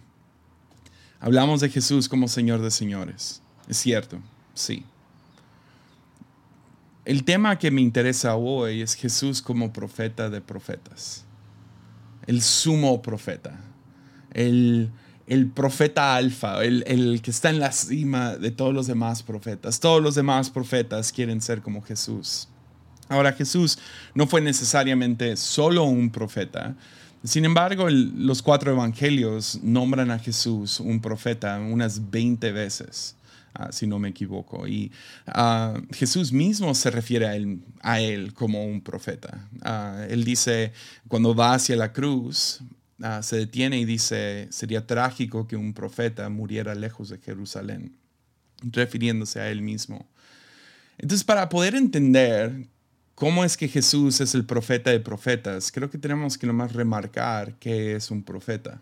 Hablamos 1.20 1.62
de 1.62 1.70
Jesús 1.70 2.10
como 2.10 2.27
Señor 2.27 2.62
de 2.62 2.72
Señores, 2.72 3.41
es 3.67 3.77
cierto, 3.77 4.20
sí. 4.53 4.86
El 7.03 7.24
tema 7.24 7.58
que 7.58 7.72
me 7.72 7.81
interesa 7.81 8.36
hoy 8.36 8.81
es 8.81 8.93
Jesús 8.93 9.41
como 9.41 9.74
profeta 9.74 10.29
de 10.29 10.39
profetas, 10.39 11.25
el 12.27 12.43
sumo 12.43 13.01
profeta, 13.01 13.60
el, 14.34 14.91
el 15.25 15.48
profeta 15.48 16.15
alfa, 16.15 16.63
el, 16.63 17.22
que 17.24 17.31
está 17.31 17.50
en 17.50 17.60
la 17.60 17.72
cima 17.72 18.36
de 18.36 18.51
todos 18.51 18.74
los 18.74 18.86
demás 18.86 19.24
profetas. 19.24 19.79
Todos 19.79 20.01
los 20.03 20.13
demás 20.13 20.51
profetas 20.51 21.12
quieren 21.12 21.41
ser 21.41 21.62
como 21.62 21.81
Jesús. 21.81 22.48
Ahora 23.10 23.34
Jesús 23.34 23.79
no 24.13 24.27
fue 24.27 24.41
necesariamente 24.41 25.36
solo 25.38 25.86
un 25.86 26.12
profeta. 26.12 26.75
Sin 27.24 27.46
embargo, 27.46 27.88
los 27.89 28.43
cuatro 28.43 28.74
evangelios 28.74 29.60
nombran 29.63 30.12
a 30.12 30.20
Jesús 30.20 30.79
un 30.79 31.01
profeta 31.01 31.60
unas 31.60 32.12
20 32.12 32.51
veces, 32.51 33.15
ah, 33.53 33.72
si 33.72 33.88
no 33.88 34.00
me 34.00 34.10
equivoco. 34.10 34.67
Y 34.67 34.91
ah, 35.27 35.79
Jesús 35.91 36.31
mismo 36.31 36.74
se 36.75 36.91
refiere 36.91 37.27
a 37.27 37.36
él, 37.36 37.63
a 37.81 38.00
él 38.00 38.34
como 38.34 38.65
un 38.65 38.81
profeta. 38.81 39.48
Ah, 39.62 40.05
él 40.10 40.24
dice, 40.24 40.74
cuando 41.08 41.36
va 41.36 41.53
hacia 41.53 41.75
la 41.75 41.93
cruz, 41.93 42.62
se 43.22 43.36
detiene 43.36 43.79
y 43.79 43.86
dice, 43.86 44.48
sería 44.51 44.86
trágico 44.86 45.48
que 45.48 45.55
un 45.55 45.74
profeta 45.74 46.29
muriera 46.29 46.75
lejos 46.75 47.10
de 47.10 47.17
Jerusalén, 47.17 47.98
refiriéndose 48.62 49.39
a 49.39 49.50
él 49.50 49.63
mismo. 49.63 50.08
Entonces, 51.00 51.24
para 51.24 51.50
poder 51.50 51.74
entender 51.74 52.67
cómo 53.15 53.43
es 53.43 53.58
que 53.58 53.67
Jesús 53.67 54.22
es 54.22 54.36
el 54.36 54.46
profeta 54.46 54.91
de 54.91 55.00
profetas, 55.00 55.72
creo 55.72 55.89
que 55.89 55.98
tenemos 55.98 56.38
que 56.38 56.46
nomás 56.46 56.74
remarcar 56.74 57.55
qué 57.55 57.96
es 57.96 58.12
un 58.12 58.22
profeta. 58.22 58.81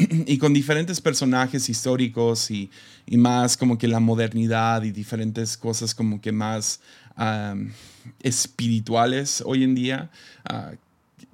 Y 0.26 0.38
con 0.38 0.52
diferentes 0.52 1.00
personajes 1.00 1.68
históricos 1.68 2.50
y, 2.50 2.70
más 3.12 3.56
como 3.56 3.76
que 3.76 3.88
la 3.88 4.00
modernidad 4.00 4.82
y 4.84 4.92
diferentes 4.92 5.56
cosas 5.56 5.94
como 5.94 6.20
que 6.20 6.32
más 6.32 6.80
espirituales 8.22 9.42
hoy 9.44 9.64
en 9.64 9.74
día, 9.74 10.10
uh, 10.50 10.74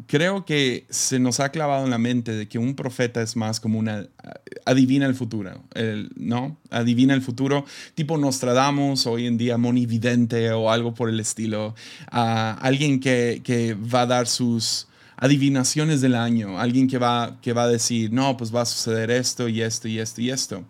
creo 0.09 0.45
que 0.45 0.85
se 0.91 1.19
nos 1.19 1.39
ha 1.39 1.51
clavado 1.51 1.85
en 1.85 1.91
la 1.91 1.99
mente 1.99 2.33
de 2.33 2.49
que 2.49 2.59
un 2.59 2.75
profeta 2.75 3.23
es 3.23 3.37
más 3.37 3.61
como 3.61 3.79
una 3.79 4.09
adivina 4.65 5.07
el 5.07 5.15
futuro, 5.15 5.63
¿no? 6.17 6.57
Adivina 6.71 7.15
el 7.15 7.23
futuro, 7.23 7.65
tipo 7.95 8.19
Nostradamus, 8.19 9.07
hoy 9.07 9.27
en 9.27 9.37
día 9.39 9.59
monividente 9.59 10.51
o 10.51 10.71
algo 10.71 10.95
por 10.95 11.09
el 11.09 11.21
estilo. 11.21 11.75
alguien 12.11 12.99
que, 13.01 13.43
que, 13.45 13.75
va 13.75 14.03
a 14.03 14.07
dar 14.07 14.27
sus 14.27 14.89
adivinaciones 15.17 16.01
del 16.01 16.15
año, 16.15 16.59
alguien 16.59 16.89
que 16.89 16.99
va, 16.99 17.39
que 17.41 17.53
va 17.53 17.65
a 17.65 17.69
decir, 17.69 18.13
no, 18.13 18.37
pues 18.37 18.55
va 18.55 18.63
a 18.63 18.67
suceder 18.67 19.11
esto 19.11 19.49
y 19.49 19.63
esto 19.63 19.89
y 19.89 19.99
esto 19.99 20.21
y 20.21 20.31
esto. 20.31 20.65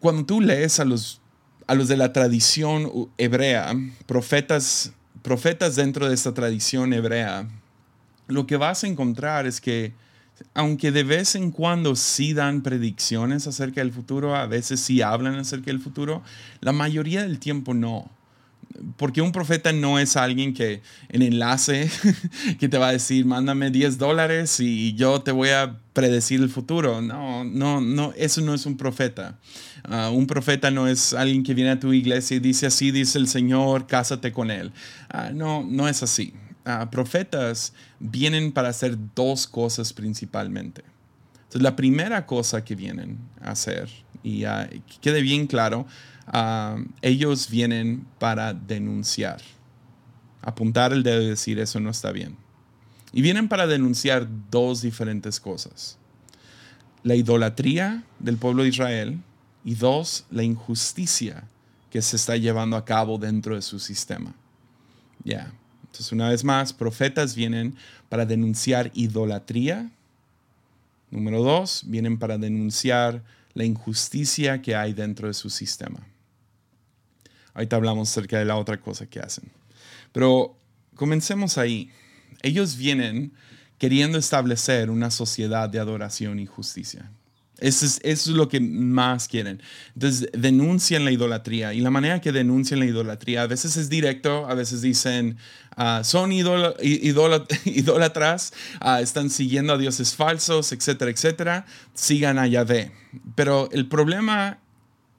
Cuando 0.00 0.24
tú 0.24 0.40
lees 0.40 0.80
a 0.80 0.84
los, 0.84 1.20
a 1.66 1.74
los 1.74 1.88
de 1.88 1.96
la 1.96 2.12
tradición 2.12 3.08
hebrea, 3.18 3.74
profetas, 4.06 4.92
profetas 5.22 5.76
dentro 5.76 6.08
de 6.08 6.14
esta 6.14 6.34
tradición 6.34 6.92
hebrea, 6.92 7.48
lo 8.26 8.46
que 8.46 8.56
vas 8.56 8.84
a 8.84 8.86
encontrar 8.86 9.46
es 9.46 9.60
que 9.60 9.94
aunque 10.54 10.90
de 10.90 11.04
vez 11.04 11.34
en 11.34 11.50
cuando 11.50 11.94
sí 11.96 12.34
dan 12.34 12.62
predicciones 12.62 13.46
acerca 13.46 13.80
del 13.80 13.92
futuro, 13.92 14.34
a 14.34 14.46
veces 14.46 14.80
sí 14.80 15.00
hablan 15.02 15.36
acerca 15.36 15.66
del 15.66 15.80
futuro, 15.80 16.22
la 16.60 16.72
mayoría 16.72 17.22
del 17.22 17.38
tiempo 17.38 17.74
no. 17.74 18.10
Porque 18.96 19.20
un 19.20 19.32
profeta 19.32 19.72
no 19.72 19.98
es 19.98 20.16
alguien 20.16 20.54
que 20.54 20.82
en 21.08 21.22
enlace 21.22 21.90
que 22.58 22.68
te 22.68 22.78
va 22.78 22.88
a 22.88 22.92
decir, 22.92 23.24
mándame 23.24 23.70
10 23.70 23.98
dólares 23.98 24.60
y 24.60 24.94
yo 24.94 25.20
te 25.20 25.32
voy 25.32 25.50
a 25.50 25.78
predecir 25.92 26.40
el 26.40 26.48
futuro. 26.48 27.00
No, 27.00 27.44
no, 27.44 27.80
no, 27.80 28.12
eso 28.16 28.40
no 28.40 28.54
es 28.54 28.66
un 28.66 28.76
profeta. 28.76 29.38
Ah, 29.84 30.10
un 30.10 30.26
profeta 30.26 30.70
no 30.70 30.86
es 30.86 31.12
alguien 31.12 31.42
que 31.42 31.54
viene 31.54 31.70
a 31.70 31.80
tu 31.80 31.92
iglesia 31.92 32.36
y 32.36 32.40
dice 32.40 32.66
así, 32.66 32.90
dice 32.90 33.18
el 33.18 33.28
Señor, 33.28 33.86
cásate 33.86 34.32
con 34.32 34.50
él. 34.50 34.72
Ah, 35.08 35.30
no, 35.34 35.64
no 35.64 35.88
es 35.88 36.02
así. 36.02 36.32
Ah, 36.64 36.90
profetas 36.90 37.72
vienen 37.98 38.52
para 38.52 38.68
hacer 38.68 38.96
dos 39.14 39.46
cosas 39.46 39.92
principalmente. 39.92 40.82
Entonces, 41.34 41.62
la 41.62 41.76
primera 41.76 42.24
cosa 42.24 42.64
que 42.64 42.74
vienen 42.74 43.18
a 43.42 43.50
hacer, 43.50 43.90
y 44.22 44.42
que 44.42 44.82
quede 45.00 45.20
bien 45.20 45.46
claro, 45.46 45.86
ah, 46.26 46.76
ellos 47.00 47.48
vienen 47.48 48.06
para 48.18 48.54
denunciar. 48.54 49.40
Apuntar 50.40 50.92
el 50.92 51.02
dedo 51.02 51.22
y 51.22 51.28
decir 51.28 51.58
eso 51.58 51.80
no 51.80 51.90
está 51.90 52.12
bien. 52.12 52.36
Y 53.12 53.22
vienen 53.22 53.48
para 53.48 53.66
denunciar 53.66 54.26
dos 54.50 54.82
diferentes 54.82 55.38
cosas. 55.38 55.98
La 57.02 57.14
idolatría 57.14 58.04
del 58.18 58.38
pueblo 58.38 58.62
de 58.62 58.70
Israel 58.70 59.20
y 59.64 59.74
dos, 59.74 60.24
la 60.30 60.42
injusticia 60.42 61.44
que 61.90 62.00
se 62.00 62.16
está 62.16 62.36
llevando 62.36 62.76
a 62.76 62.84
cabo 62.84 63.18
dentro 63.18 63.54
de 63.54 63.62
su 63.62 63.78
sistema. 63.78 64.34
Ya. 65.24 65.52
Entonces, 65.82 66.10
una 66.10 66.30
vez 66.30 66.42
más, 66.42 66.72
profetas 66.72 67.34
vienen 67.34 67.76
para 68.08 68.24
denunciar 68.24 68.90
idolatría. 68.94 69.90
Número 71.10 71.42
dos, 71.42 71.84
vienen 71.86 72.18
para 72.18 72.38
denunciar 72.38 73.22
la 73.52 73.64
injusticia 73.64 74.62
que 74.62 74.74
hay 74.74 74.94
dentro 74.94 75.28
de 75.28 75.34
su 75.34 75.50
sistema. 75.50 76.00
Ahorita 77.54 77.76
hablamos 77.76 78.10
acerca 78.10 78.38
de 78.38 78.44
la 78.44 78.56
otra 78.56 78.80
cosa 78.80 79.06
que 79.06 79.20
hacen. 79.20 79.50
Pero 80.12 80.56
comencemos 80.94 81.58
ahí. 81.58 81.90
Ellos 82.42 82.76
vienen 82.76 83.32
queriendo 83.78 84.18
establecer 84.18 84.90
una 84.90 85.10
sociedad 85.10 85.68
de 85.68 85.78
adoración 85.78 86.38
y 86.38 86.46
justicia. 86.46 87.10
Eso 87.62 87.86
es, 88.02 88.26
lo 88.26 88.48
que 88.48 88.58
más 88.60 89.28
quieren. 89.28 89.62
Entonces, 89.94 90.28
denuncian 90.32 91.04
la 91.04 91.12
idolatría. 91.12 91.72
Y 91.72 91.80
la 91.80 91.90
manera 91.90 92.20
que 92.20 92.32
denuncian 92.32 92.80
la 92.80 92.86
idolatría, 92.86 93.42
a 93.42 93.46
veces 93.46 93.76
es 93.76 93.88
directo, 93.88 94.46
a 94.48 94.54
veces 94.54 94.82
dicen, 94.82 95.36
ah, 95.76 96.02
son 96.04 96.32
idólatras, 97.64 98.52
ah, 98.80 99.00
están 99.00 99.30
siguiendo 99.30 99.74
a 99.74 99.78
dioses 99.78 100.16
falsos, 100.16 100.72
etcétera, 100.72 101.12
etcétera. 101.12 101.66
Sigan 101.94 102.40
a 102.40 102.48
Yahvé. 102.48 102.90
Pero 103.36 103.68
el 103.70 103.86
problema 103.86 104.58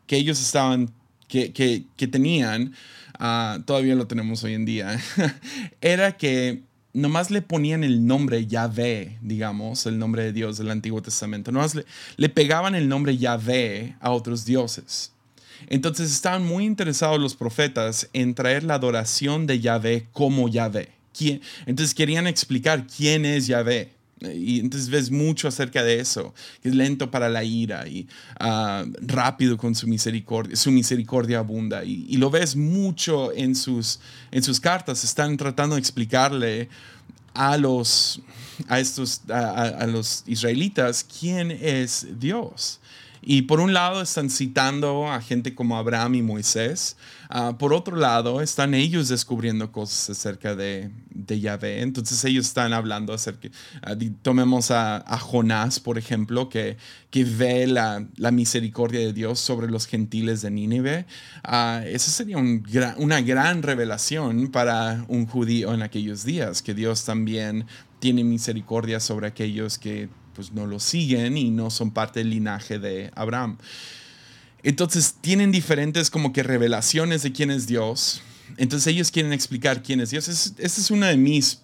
que 0.06 0.18
ellos 0.18 0.42
estaban, 0.42 0.92
que, 1.28 1.52
que, 1.52 2.08
tenían, 2.08 2.74
ah, 3.20 3.60
todavía 3.66 3.96
lo 3.96 4.08
tenemos 4.08 4.44
hoy 4.44 4.54
en 4.54 4.66
día, 4.66 5.00
era 5.82 6.18
que 6.18 6.64
nomás 6.94 7.32
le 7.32 7.42
ponían 7.42 7.84
el 7.84 8.06
nombre 8.06 8.46
Yahvé, 8.46 9.18
digamos, 9.22 9.86
el 9.86 9.98
nombre 9.98 10.24
de 10.24 10.34
Dios 10.34 10.58
del 10.58 10.70
Antiguo 10.70 11.02
Testamento. 11.02 11.52
Nomás 11.52 11.76
le, 11.76 11.86
le 12.18 12.30
pegaban 12.30 12.76
el 12.76 12.88
nombre 12.88 13.18
Yahvé 13.18 13.96
a 14.00 14.12
otros 14.12 14.46
dioses. 14.46 15.12
Entonces 15.68 16.12
estaban 16.12 16.46
muy 16.46 16.66
interesados 16.66 17.20
los 17.20 17.36
profetas 17.36 18.10
en 18.14 18.36
traer 18.36 18.64
la 18.64 18.76
adoración 18.76 19.48
de 19.48 19.60
Yahvé 19.60 20.08
como 20.12 20.50
Yahvé. 20.50 20.90
Entonces 21.66 21.94
querían 21.94 22.28
explicar 22.28 22.86
quién 22.88 23.26
es 23.26 23.48
Yahvé. 23.48 23.92
Y 24.32 24.60
entonces 24.60 24.90
ves 24.90 25.12
mucho 25.12 25.48
acerca 25.48 25.84
de 25.84 26.00
eso, 26.00 26.34
que 26.62 26.70
es 26.70 26.76
lento 26.76 27.12
para 27.12 27.30
la 27.30 27.44
ira 27.44 27.88
y 27.88 28.08
ah, 28.40 28.86
rápido 29.02 29.58
con 29.58 29.76
su 29.76 29.88
misericordia, 29.88 30.56
su 30.56 30.72
misericordia 30.72 31.40
abunda. 31.40 31.84
Y, 31.84 32.18
lo 32.18 32.30
ves 32.30 32.56
mucho 32.56 33.34
en 33.34 33.56
sus, 33.56 34.00
en 34.32 34.44
sus 34.44 34.60
cartas, 34.60 35.04
están 35.04 35.36
tratando 35.38 35.76
de 35.76 35.82
explicarle 35.82 36.70
a 37.34 37.58
los, 37.58 38.22
a 38.68 38.80
estos, 38.80 39.22
a, 39.30 39.86
los 39.88 40.24
israelitas 40.28 41.04
quién 41.04 41.52
es 41.52 42.08
Dios. 42.20 42.80
Y 43.26 43.44
por 43.44 43.60
un 43.60 43.74
lado 43.74 44.02
están 44.02 44.30
citando 44.30 45.10
a 45.10 45.22
gente 45.22 45.56
como 45.56 45.78
Abraham 45.78 46.16
y 46.16 46.22
Moisés. 46.22 46.98
Ah, 47.36 47.58
por 47.58 47.74
otro 47.74 47.96
lado 47.96 48.42
están 48.42 48.76
ellos 48.76 49.08
descubriendo 49.08 49.72
cosas 49.72 50.12
acerca 50.12 50.56
de, 50.56 50.92
de 51.10 51.40
Yahvé. 51.40 51.82
Entonces 51.82 52.24
ellos 52.26 52.46
están 52.46 52.74
hablando 52.74 53.12
acerca, 53.12 53.48
uh, 53.48 53.96
tomemos 54.22 54.70
a, 54.70 55.04
Jonás, 55.18 55.80
por 55.80 55.98
ejemplo, 55.98 56.48
que, 56.48 56.78
que 57.10 57.24
ve 57.24 57.66
la, 57.66 58.06
la, 58.18 58.30
misericordia 58.30 59.00
de 59.00 59.14
Dios 59.14 59.40
sobre 59.40 59.68
los 59.68 59.88
gentiles 59.88 60.44
de 60.44 60.52
Nínive. 60.52 61.08
Uh, 61.44 61.82
esa 61.88 62.12
sería 62.12 62.38
un 62.38 62.64
una 62.98 63.22
gran 63.22 63.64
revelación 63.64 64.52
para 64.52 65.04
un 65.08 65.26
judío 65.26 65.74
en 65.74 65.82
aquellos 65.82 66.24
días, 66.24 66.62
que 66.62 66.76
Dios 66.76 67.04
también 67.04 67.66
tiene 67.98 68.24
misericordia 68.24 69.00
sobre 69.00 69.26
aquellos 69.26 69.80
que 69.80 70.08
pues 70.36 70.52
no 70.52 70.68
lo 70.68 70.80
siguen 70.80 71.38
y 71.38 71.50
no 71.50 71.72
son 71.72 71.90
parte 71.90 72.20
del 72.20 72.30
linaje 72.30 72.78
de 72.78 73.10
Abraham. 73.16 73.58
Entonces 74.64 75.16
tienen 75.20 75.52
diferentes 75.52 76.10
como 76.10 76.32
que 76.32 76.42
revelaciones 76.42 77.22
de 77.22 77.34
quién 77.34 77.52
es 77.52 77.68
Dios. 77.68 78.22
Entonces 78.58 78.88
ellos 78.88 79.12
quieren 79.12 79.34
explicar 79.34 79.84
quién 79.84 80.00
es 80.00 80.10
Dios. 80.10 80.28
Este 80.28 80.64
es 80.64 80.90
uno 80.90 81.06
de 81.06 81.18
mis 81.18 81.62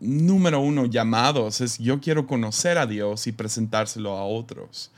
número 0.00 0.60
uno 0.60 0.86
llamados. 0.86 1.60
Es 1.60 1.78
yo 1.78 2.00
quiero 2.00 2.26
conocer 2.26 2.78
a 2.78 2.86
Dios 2.86 3.26
y 3.26 3.32
presentárselo 3.32 4.16
a 4.16 4.24
otros. 4.24 4.90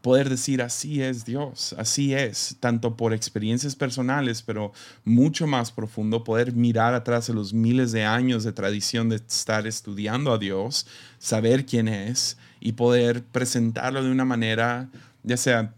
Poder 0.00 0.28
decir 0.28 0.60
así 0.60 1.00
es 1.00 1.24
Dios, 1.24 1.74
así 1.78 2.12
es, 2.12 2.58
tanto 2.60 2.94
por 2.94 3.14
experiencias 3.14 3.74
personales, 3.74 4.42
pero 4.42 4.70
mucho 5.02 5.46
más 5.46 5.72
profundo, 5.72 6.24
poder 6.24 6.52
mirar 6.52 6.92
atrás 6.92 7.26
de 7.26 7.32
los 7.32 7.54
miles 7.54 7.90
de 7.90 8.04
años 8.04 8.44
de 8.44 8.52
tradición 8.52 9.08
de 9.08 9.16
estar 9.16 9.66
estudiando 9.66 10.30
a 10.34 10.38
Dios, 10.38 10.86
saber 11.18 11.64
quién 11.64 11.88
es 11.88 12.36
y 12.60 12.72
poder 12.72 13.24
presentarlo 13.24 14.04
de 14.04 14.10
una 14.10 14.26
manera, 14.26 14.90
ya 15.22 15.38
sea 15.38 15.72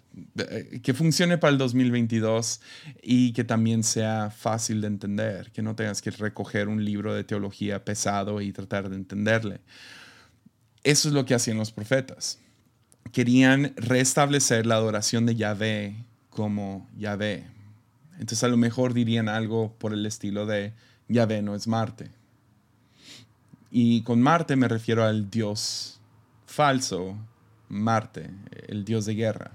que 0.83 0.95
funcione 0.95 1.39
para 1.39 1.53
el 1.53 1.59
2022 1.59 2.61
y 3.03 3.33
que 3.33 3.45
también 3.45 3.83
sea 3.83 4.31
fácil 4.31 4.81
de 4.81 4.87
entender, 4.87 5.51
que 5.53 5.63
no 5.63 5.75
tengas 5.75 6.01
que 6.01 6.11
recoger 6.11 6.69
un 6.69 6.85
libro 6.85 7.15
de 7.15 7.25
teología 7.25 7.85
pesado 7.85 8.41
y 8.41 8.53
tratar 8.53 8.89
de 8.89 8.97
entenderle. 8.97 9.61
Eso 10.85 11.09
es 11.09 11.15
lo 11.15 11.25
que 11.25 11.35
hacían 11.35 11.59
los 11.59 11.73
profetas. 11.73 12.39
Querían 13.13 13.73
restablecer 13.77 14.67
la 14.67 14.77
adoración 14.77 15.27
de 15.27 15.37
Yahvé 15.37 15.97
como 16.31 16.89
Yahvé. 16.97 17.45
Entonces 18.15 18.43
a 18.45 18.49
lo 18.49 18.57
mejor 18.57 18.95
dirían 18.95 19.29
algo 19.29 19.75
por 19.79 19.93
el 19.93 20.07
estilo 20.07 20.47
de 20.47 20.73
Yahvé 21.09 21.43
no 21.43 21.55
es 21.55 21.67
Marte. 21.67 22.11
Y 23.71 24.03
con 24.03 24.21
Marte 24.23 24.57
me 24.57 24.69
refiero 24.69 25.05
al 25.05 25.31
Dios 25.31 26.01
falso 26.47 27.17
Marte, 27.69 28.31
el 28.69 28.85
dios 28.85 29.05
de 29.05 29.15
guerra. 29.15 29.53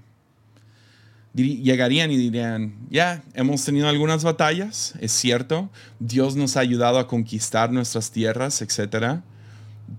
Llegarían 1.34 2.10
y 2.10 2.18
dirían, 2.18 2.74
ya, 2.90 3.22
hemos 3.32 3.64
tenido 3.64 3.88
algunas 3.88 4.22
batallas, 4.22 4.94
es 5.00 5.12
cierto, 5.12 5.70
Dios 5.98 6.36
nos 6.36 6.58
ha 6.58 6.60
ayudado 6.60 6.98
a 6.98 7.06
conquistar 7.06 7.72
nuestras 7.72 8.10
tierras, 8.10 8.60
etc. 8.60 9.20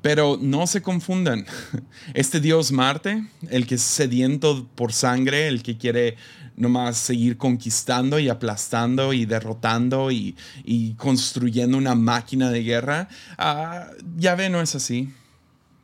Pero 0.04 0.38
no 0.40 0.68
se 0.68 0.84
confundan, 0.84 1.48
este 2.14 2.40
dios 2.40 2.72
Marte, 2.72 3.26
el 3.50 3.66
que 3.66 3.76
es 3.76 3.82
sediento 3.82 4.68
por 4.76 4.94
sangre, 4.94 5.48
el 5.48 5.64
que 5.64 5.76
quiere 5.76 6.18
nomás 6.56 6.98
seguir 6.98 7.38
conquistando 7.38 8.20
y 8.20 8.30
aplastando 8.30 9.12
y 9.14 9.26
derrotando 9.26 10.12
y, 10.12 10.36
construyendo 10.98 11.78
una 11.78 11.96
máquina 11.96 12.52
de 12.52 12.64
guerra, 12.64 13.08
ah, 13.40 13.88
ya 14.18 14.36
ve, 14.36 14.52
no 14.52 14.62
es 14.62 14.76
así. 14.76 15.10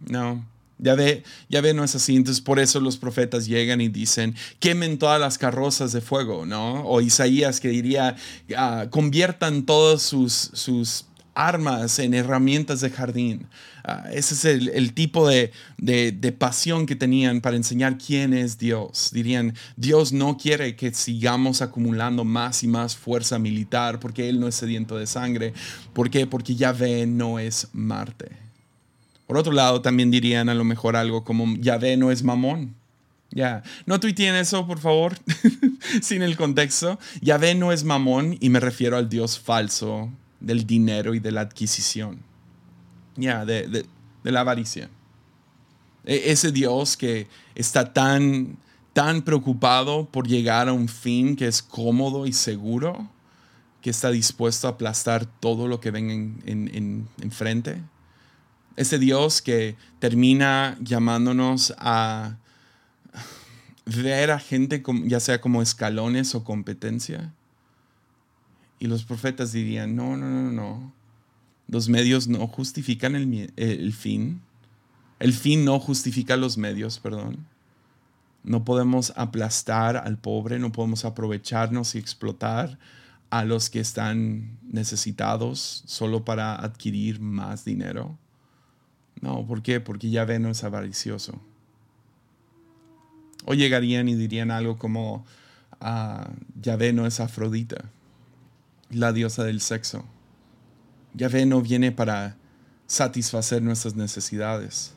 No, 0.08 0.46
ya 0.79 0.95
ve, 0.95 1.24
ya 1.50 1.62
ve, 1.62 1.74
no 1.74 1.83
es 1.83 1.95
así. 1.95 2.15
Entonces, 2.15 2.41
por 2.41 2.59
eso 2.59 2.79
los 2.79 2.98
profetas 2.98 3.45
llegan 3.45 3.81
y 3.81 3.89
dicen, 3.89 4.36
quemen 4.59 4.98
todas 4.98 5.19
las 5.19 5.38
carrozas 5.38 5.91
de 5.91 6.01
fuego, 6.01 6.45
¿no? 6.45 6.86
O 6.86 7.01
Isaías 7.01 7.59
que 7.59 7.69
diría, 7.69 8.15
ah, 8.57 8.88
conviertan 8.89 9.65
todas 9.65 10.01
sus, 10.01 10.33
sus 10.53 11.05
armas 11.36 12.00
en 12.00 12.13
herramientas 12.13 12.81
de 12.81 12.89
jardín. 12.89 13.48
Ah, 13.83 14.05
ese 14.12 14.33
es 14.33 14.45
el, 14.45 14.93
tipo 14.93 15.27
de, 15.27 15.51
de, 15.77 16.12
de, 16.12 16.31
pasión 16.31 16.86
que 16.86 16.95
tenían 16.95 17.41
para 17.41 17.55
enseñar 17.55 17.98
quién 17.98 18.33
es 18.33 18.57
Dios. 18.57 19.09
Dirían, 19.13 19.55
Dios 19.77 20.12
no 20.12 20.38
quiere 20.38 20.75
que 20.75 20.94
sigamos 20.94 21.61
acumulando 21.61 22.24
más 22.24 22.63
y 22.63 22.68
más 22.68 22.96
fuerza 22.96 23.39
militar 23.39 24.00
porque 24.00 24.29
Él 24.29 24.39
no 24.39 24.48
es 24.48 24.55
sediento 24.55 24.98
de 24.98 25.07
sangre. 25.07 25.53
¿Por 25.94 26.09
qué? 26.09 26.27
Porque 26.27 26.55
Yahvé 26.55 27.05
no 27.07 27.39
es 27.39 27.68
Marte. 27.74 28.49
Por 29.29 29.37
otro 29.37 29.53
lado, 29.53 29.83
también 29.83 30.09
dirían 30.09 30.50
a 30.50 30.55
lo 30.55 30.63
mejor 30.63 30.96
algo 30.96 31.24
como 31.24 31.55
Yahvé 31.57 31.98
no 31.98 32.09
es 32.09 32.24
mamón. 32.24 32.74
Ya, 33.29 33.61
no 33.85 34.00
tuiteen 34.00 34.33
eso, 34.33 34.65
por 34.65 34.79
favor, 34.79 35.20
sin 36.01 36.24
el 36.24 36.35
contexto. 36.35 36.98
Yahvé 37.22 37.53
no 37.53 37.72
es 37.72 37.83
mamón 37.83 38.37
y 38.39 38.50
me 38.50 38.59
refiero 38.59 38.98
al 38.98 39.07
Dios 39.07 39.37
falso 39.39 40.11
del 40.39 40.65
dinero 40.65 41.13
y 41.13 41.20
de 41.20 41.31
la 41.31 41.42
adquisición. 41.42 42.24
Ya, 43.18 43.46
de, 43.46 43.68
de, 43.68 44.31
la 44.31 44.39
avaricia. 44.39 44.89
E, 46.05 46.31
ese 46.31 46.51
Dios 46.51 46.98
que 46.98 47.27
está 47.53 47.94
tan, 47.94 48.57
tan 48.94 49.22
preocupado 49.22 50.09
por 50.09 50.27
llegar 50.27 50.70
a 50.70 50.74
un 50.74 50.87
fin 50.87 51.35
que 51.35 51.46
es 51.46 51.61
cómodo 51.61 52.25
y 52.25 52.33
seguro, 52.33 53.07
que 53.83 53.92
está 53.92 54.09
dispuesto 54.09 54.65
a 54.65 54.72
aplastar 54.72 55.27
todo 55.27 55.68
lo 55.68 55.79
que 55.79 55.92
venga 55.92 56.13
en, 56.15 57.07
ese 58.79 58.98
Dios 58.98 59.42
que 59.42 59.75
termina 60.00 60.77
llamándonos 60.79 61.74
a 61.79 62.37
ver 63.85 64.31
a 64.31 64.39
gente 64.39 64.81
ya 65.03 65.20
sea 65.20 65.42
como 65.42 65.61
escalones 65.61 66.33
o 66.33 66.46
competencia. 66.46 67.33
Y 68.79 68.87
los 68.87 69.03
profetas 69.03 69.51
dirían, 69.51 69.98
no, 69.98 70.15
no, 70.15 70.29
no, 70.29 70.51
no. 70.53 70.94
Los 71.68 71.89
medios 71.89 72.29
no 72.29 72.48
justifican 72.48 73.18
el, 73.18 73.51
el 73.57 73.92
fin. 73.92 74.42
El 75.20 75.33
fin 75.33 75.65
no 75.65 75.77
justifica 75.81 76.37
los 76.37 76.57
medios, 76.57 77.00
perdón. 77.00 77.46
No 78.46 78.63
podemos 78.63 79.11
aplastar 79.18 79.98
al 79.98 80.18
pobre, 80.18 80.57
no 80.57 80.72
podemos 80.72 81.03
aprovecharnos 81.03 81.96
y 81.96 81.98
explotar 81.98 82.79
a 83.29 83.44
los 83.44 83.70
que 83.70 83.81
están 83.81 84.57
necesitados 84.63 85.83
solo 85.85 86.24
para 86.24 86.55
adquirir 86.55 87.20
más 87.20 87.65
dinero. 87.65 88.18
No, 89.22 89.46
¿por 89.46 89.62
qué? 89.62 89.79
Porque 89.79 90.10
Yahvé 90.10 90.40
no 90.40 90.50
es 90.50 90.64
avaricioso. 90.64 91.40
O 93.46 93.53
llegarían 93.53 94.08
y 94.08 94.16
dirían 94.16 94.51
algo 94.51 94.77
como, 94.77 95.25
ah, 95.82 96.29
Yahvé 96.62 96.94
no 96.94 97.05
es 97.05 97.20
Afrodita, 97.20 97.86
la 98.90 99.12
diosa 99.12 99.44
del 99.44 99.62
sexo. 99.62 100.05
Yahvé 101.14 101.46
no 101.46 101.62
viene 101.62 101.92
para 101.92 102.38
satisfacer 102.88 103.62
nuestras 103.62 103.96
necesidades. 103.96 104.94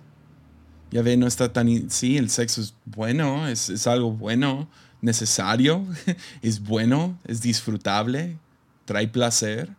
Yahvé 0.91 1.17
no 1.17 1.27
está 1.27 1.53
tan... 1.53 1.91
Sí, 1.91 2.19
el 2.19 2.31
sexo 2.31 2.61
es 2.61 2.75
bueno, 2.85 3.49
es, 3.49 3.71
es 3.71 3.87
algo 3.87 4.13
bueno, 4.13 4.69
necesario, 5.01 5.87
es 6.43 6.63
bueno, 6.63 7.19
es 7.25 7.41
disfrutable, 7.41 8.39
trae 8.85 9.09
placer. 9.09 9.71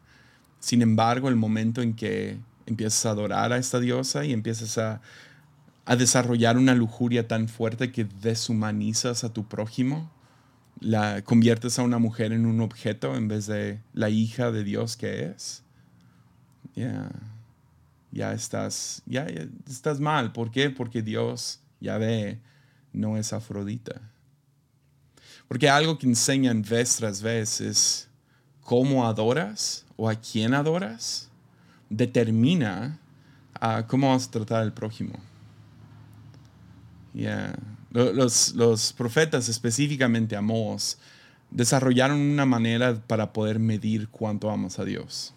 Sin 0.60 0.82
embargo, 0.82 1.30
el 1.30 1.36
momento 1.36 1.82
en 1.82 1.94
que 1.94 2.38
empiezas 2.66 3.06
a 3.06 3.12
adorar 3.12 3.54
a 3.54 3.58
esta 3.58 3.80
diosa 3.80 4.26
y 4.26 4.34
empiezas 4.34 4.78
a, 4.78 5.02
desarrollar 5.98 6.58
una 6.58 6.76
lujuria 6.76 7.28
tan 7.28 7.50
fuerte 7.50 7.92
que 7.92 8.06
deshumanizas 8.06 9.26
a 9.26 9.34
tu 9.34 9.50
prójimo, 9.50 10.10
la 10.80 11.22
conviertes 11.24 11.78
a 11.78 11.84
una 11.84 12.00
mujer 12.00 12.32
en 12.32 12.46
un 12.46 12.62
objeto 12.62 13.16
en 13.18 13.28
vez 13.28 13.48
de 13.48 13.82
la 13.94 14.10
hija 14.10 14.52
de 14.52 14.64
Dios 14.64 14.96
que 14.96 15.26
es. 15.26 15.62
Ya, 16.74 17.12
ya 18.12 18.32
estás, 18.32 19.02
ya, 19.06 19.28
estás 19.68 20.00
mal. 20.00 20.32
¿Por 20.32 20.52
qué? 20.52 20.70
Porque 20.70 21.02
Dios, 21.02 21.60
ya 21.82 21.98
ve, 21.98 22.40
no 22.94 23.18
es 23.18 23.34
Afrodita. 23.34 24.02
Porque 25.50 25.70
algo 25.70 25.98
que 25.98 26.08
enseñan 26.08 26.62
vez 26.62 26.96
tras 26.96 27.22
vez 27.22 27.60
es 27.60 28.08
cómo 28.62 29.06
adoras 29.06 29.86
o 29.98 30.10
a 30.10 30.16
quién 30.16 30.54
adoras 30.54 31.30
determina 31.90 33.00
uh, 33.62 33.86
cómo 33.88 34.08
vamos 34.08 34.28
a 34.28 34.32
tratar 34.32 34.62
al 34.62 34.74
prójimo. 34.74 35.14
Los, 37.92 38.56
los, 38.56 38.94
profetas, 38.94 39.50
específicamente 39.50 40.36
Amós, 40.36 40.98
desarrollaron 41.52 42.20
una 42.20 42.46
manera 42.46 42.96
para 42.96 43.32
poder 43.32 43.60
medir 43.60 44.08
cuánto 44.10 44.50
amas 44.50 44.80
a 44.80 44.86
Dios. 44.86 45.34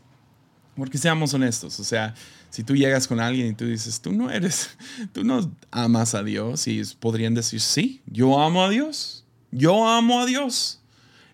Porque 0.74 0.98
seamos 0.98 1.32
honestos, 1.34 1.78
o 1.80 1.84
sea, 1.84 2.14
si 2.50 2.62
tú 2.62 2.74
llegas 2.74 3.06
con 3.06 3.20
alguien 3.20 3.48
y 3.48 3.54
tú 3.54 3.66
dices, 3.66 4.00
tú 4.00 4.12
no 4.12 4.30
eres, 4.30 4.70
tú 5.12 5.24
no 5.24 5.50
amas 5.70 6.14
a 6.14 6.22
Dios, 6.22 6.66
y 6.68 6.82
podrían 6.98 7.34
decir, 7.34 7.60
sí, 7.60 8.02
yo 8.06 8.40
amo 8.42 8.64
a 8.64 8.70
Dios, 8.70 9.24
yo 9.50 9.86
amo 9.86 10.20
a 10.20 10.26
Dios. 10.26 10.80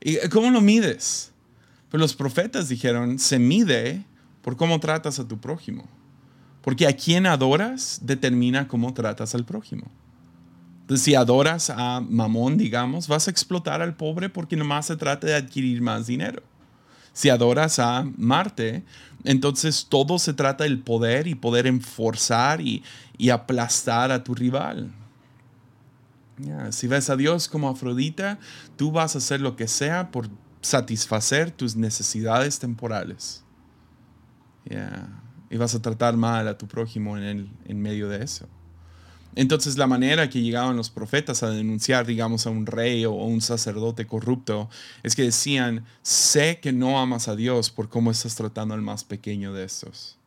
¿Y 0.01 0.16
cómo 0.29 0.51
lo 0.51 0.61
mides? 0.61 1.31
Pues 1.90 2.01
los 2.01 2.14
profetas 2.14 2.68
dijeron, 2.68 3.18
se 3.18 3.38
mide 3.38 4.05
por 4.43 4.57
cómo 4.57 4.81
tratas 4.81 5.19
a 5.19 5.27
tu 5.27 5.39
prójimo. 5.39 5.85
Porque 6.61 6.87
a 6.87 6.93
quien 6.95 7.27
adoras 7.27 8.01
determina 8.03 8.69
cómo 8.69 8.95
tratas 8.95 9.35
al 9.35 9.45
prójimo. 9.45 9.91
Entonces, 10.83 11.05
si 11.05 11.15
adoras 11.15 11.71
a 11.71 12.01
Mamón, 12.01 12.59
digamos, 12.59 13.09
vas 13.09 13.27
a 13.27 13.31
explotar 13.31 13.83
al 13.83 13.95
pobre 13.97 14.29
porque 14.29 14.57
nomás 14.57 14.87
se 14.87 14.97
trata 14.97 15.27
de 15.27 15.35
adquirir 15.35 15.81
más 15.81 16.07
dinero. 16.07 16.43
Si 17.13 17.29
adoras 17.29 17.79
a 17.79 18.05
Marte, 18.17 18.83
entonces 19.25 19.87
todo 19.89 20.19
se 20.19 20.33
trata 20.33 20.65
del 20.65 20.81
poder 20.81 21.27
y 21.27 21.35
poder 21.35 21.67
enforzar 21.67 22.61
y, 22.61 22.83
aplastar 23.31 24.11
a 24.11 24.25
tu 24.25 24.35
rival. 24.35 24.91
si 26.71 26.89
ves 26.89 27.09
a 27.09 27.17
Dios 27.17 27.47
como 27.47 27.69
Afrodita, 27.69 28.41
tú 28.77 28.91
vas 28.91 29.15
a 29.15 29.19
hacer 29.19 29.41
lo 29.41 29.55
que 29.55 29.69
sea 29.69 30.11
por 30.11 30.29
satisfacer 30.61 31.53
tus 31.53 31.77
necesidades 31.77 32.59
temporales. 32.59 33.42
Y 35.51 35.57
vas 35.57 35.75
a 35.75 35.83
tratar 35.83 36.16
mal 36.16 36.48
a 36.48 36.57
tu 36.57 36.66
prójimo 36.66 37.18
en, 37.18 37.51
en 37.66 37.83
medio 37.83 38.09
de 38.09 38.25
eso. 38.25 38.48
Entonces 39.35 39.79
la 39.79 39.87
manera 39.87 40.29
que 40.29 40.42
llegaban 40.42 40.77
los 40.77 40.90
profetas 40.90 41.42
a 41.42 41.51
denunciar, 41.51 42.07
digamos, 42.07 42.46
a 42.46 42.51
un 42.51 42.66
rey 42.66 43.07
o 43.07 43.12
un 43.12 43.40
sacerdote 43.40 44.07
corrupto, 44.07 44.68
es 45.03 45.16
que 45.16 45.22
decían, 45.22 45.87
sé 46.03 46.59
que 46.61 46.72
no 46.72 47.01
amas 47.01 47.29
a 47.29 47.37
Dios 47.37 47.70
por 47.70 47.88
cómo 47.88 48.11
estás 48.11 48.35
tratando 48.35 48.75
al 48.75 48.83
más 48.83 49.05
pequeño 49.05 49.55
de 49.55 49.64
estos. 49.64 50.18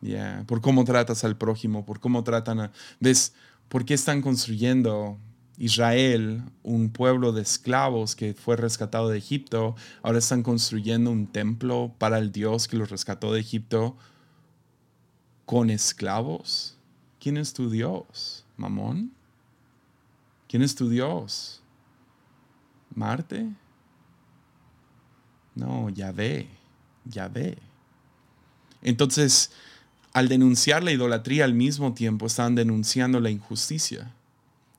Ya, 0.00 0.42
por 0.48 0.60
cómo 0.60 0.84
tratas 0.84 1.22
al 1.22 1.36
prójimo, 1.36 1.86
por 1.86 2.00
cómo 2.00 2.24
tratan 2.24 2.60
a... 2.60 2.72
¿Ves? 2.98 3.34
¿Por 3.68 3.84
qué 3.84 3.94
están 3.94 4.20
construyendo 4.20 5.16
Israel, 5.58 6.42
un 6.62 6.90
pueblo 6.90 7.32
de 7.32 7.42
esclavos 7.42 8.16
que 8.16 8.34
fue 8.34 8.56
rescatado 8.56 9.08
de 9.08 9.18
Egipto? 9.18 9.76
Ahora 10.02 10.18
están 10.18 10.42
construyendo 10.42 11.10
un 11.10 11.26
templo 11.26 11.94
para 11.98 12.18
el 12.18 12.32
Dios 12.32 12.68
que 12.68 12.76
los 12.76 12.90
rescató 12.90 13.32
de 13.32 13.40
Egipto 13.40 13.96
con 15.44 15.70
esclavos. 15.70 16.76
¿Quién 17.20 17.36
es 17.36 17.52
tu 17.52 17.70
Dios? 17.70 18.44
¿Mamón? 18.56 19.12
¿Quién 20.48 20.62
es 20.62 20.74
tu 20.74 20.88
Dios? 20.88 21.62
¿Marte? 22.94 23.48
No, 25.54 25.88
Yahvé, 25.90 26.48
Yahvé. 27.04 27.58
Entonces, 28.82 29.52
al 30.12 30.28
denunciar 30.28 30.82
la 30.82 30.92
idolatría 30.92 31.44
al 31.44 31.54
mismo 31.54 31.94
tiempo, 31.94 32.26
estaban 32.26 32.54
denunciando 32.54 33.20
la 33.20 33.30
injusticia, 33.30 34.12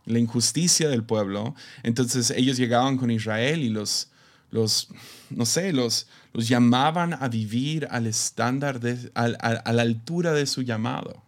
la 0.06 0.20
injusticia 0.20 0.90
del 0.90 1.04
pueblo. 1.04 1.56
Entonces 1.84 2.32
ellos 2.32 2.58
llegaban 2.58 2.98
con 2.98 3.12
Israel 3.12 3.62
y 3.62 3.70
los, 3.70 4.10
los 4.52 4.90
no 5.30 5.46
sé, 5.46 5.74
los, 5.74 6.08
los 6.34 6.48
llamaban 6.48 7.14
a 7.14 7.28
vivir 7.28 7.88
al 7.92 8.08
estándar, 8.08 8.80
de, 8.80 9.12
a 9.16 9.28
la 9.74 9.82
altura 9.82 10.34
de 10.34 10.46
su 10.46 10.62
llamado. 10.62 11.24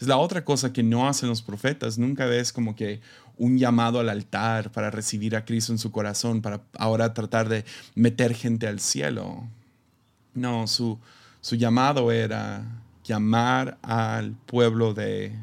Es 0.00 0.08
la 0.08 0.16
otra 0.16 0.44
cosa 0.44 0.72
que 0.72 0.82
no 0.82 1.08
hacen 1.08 1.28
los 1.28 1.42
profetas. 1.42 1.96
Nunca 1.96 2.26
ves 2.26 2.52
como 2.52 2.74
que 2.74 3.00
un 3.36 3.56
llamado 3.56 4.00
al 4.00 4.08
altar 4.08 4.72
para 4.72 4.90
recibir 4.90 5.36
a 5.36 5.44
Cristo 5.44 5.72
en 5.72 5.78
su 5.78 5.92
corazón, 5.92 6.42
para 6.42 6.62
ahora 6.76 7.14
tratar 7.14 7.48
de 7.48 7.64
meter 7.94 8.34
gente 8.34 8.66
al 8.66 8.80
cielo. 8.80 9.46
No, 10.34 10.66
su, 10.66 10.98
su 11.40 11.54
llamado 11.54 12.10
era 12.10 12.64
llamar 13.04 13.78
al 13.82 14.32
pueblo 14.46 14.92
de, 14.92 15.36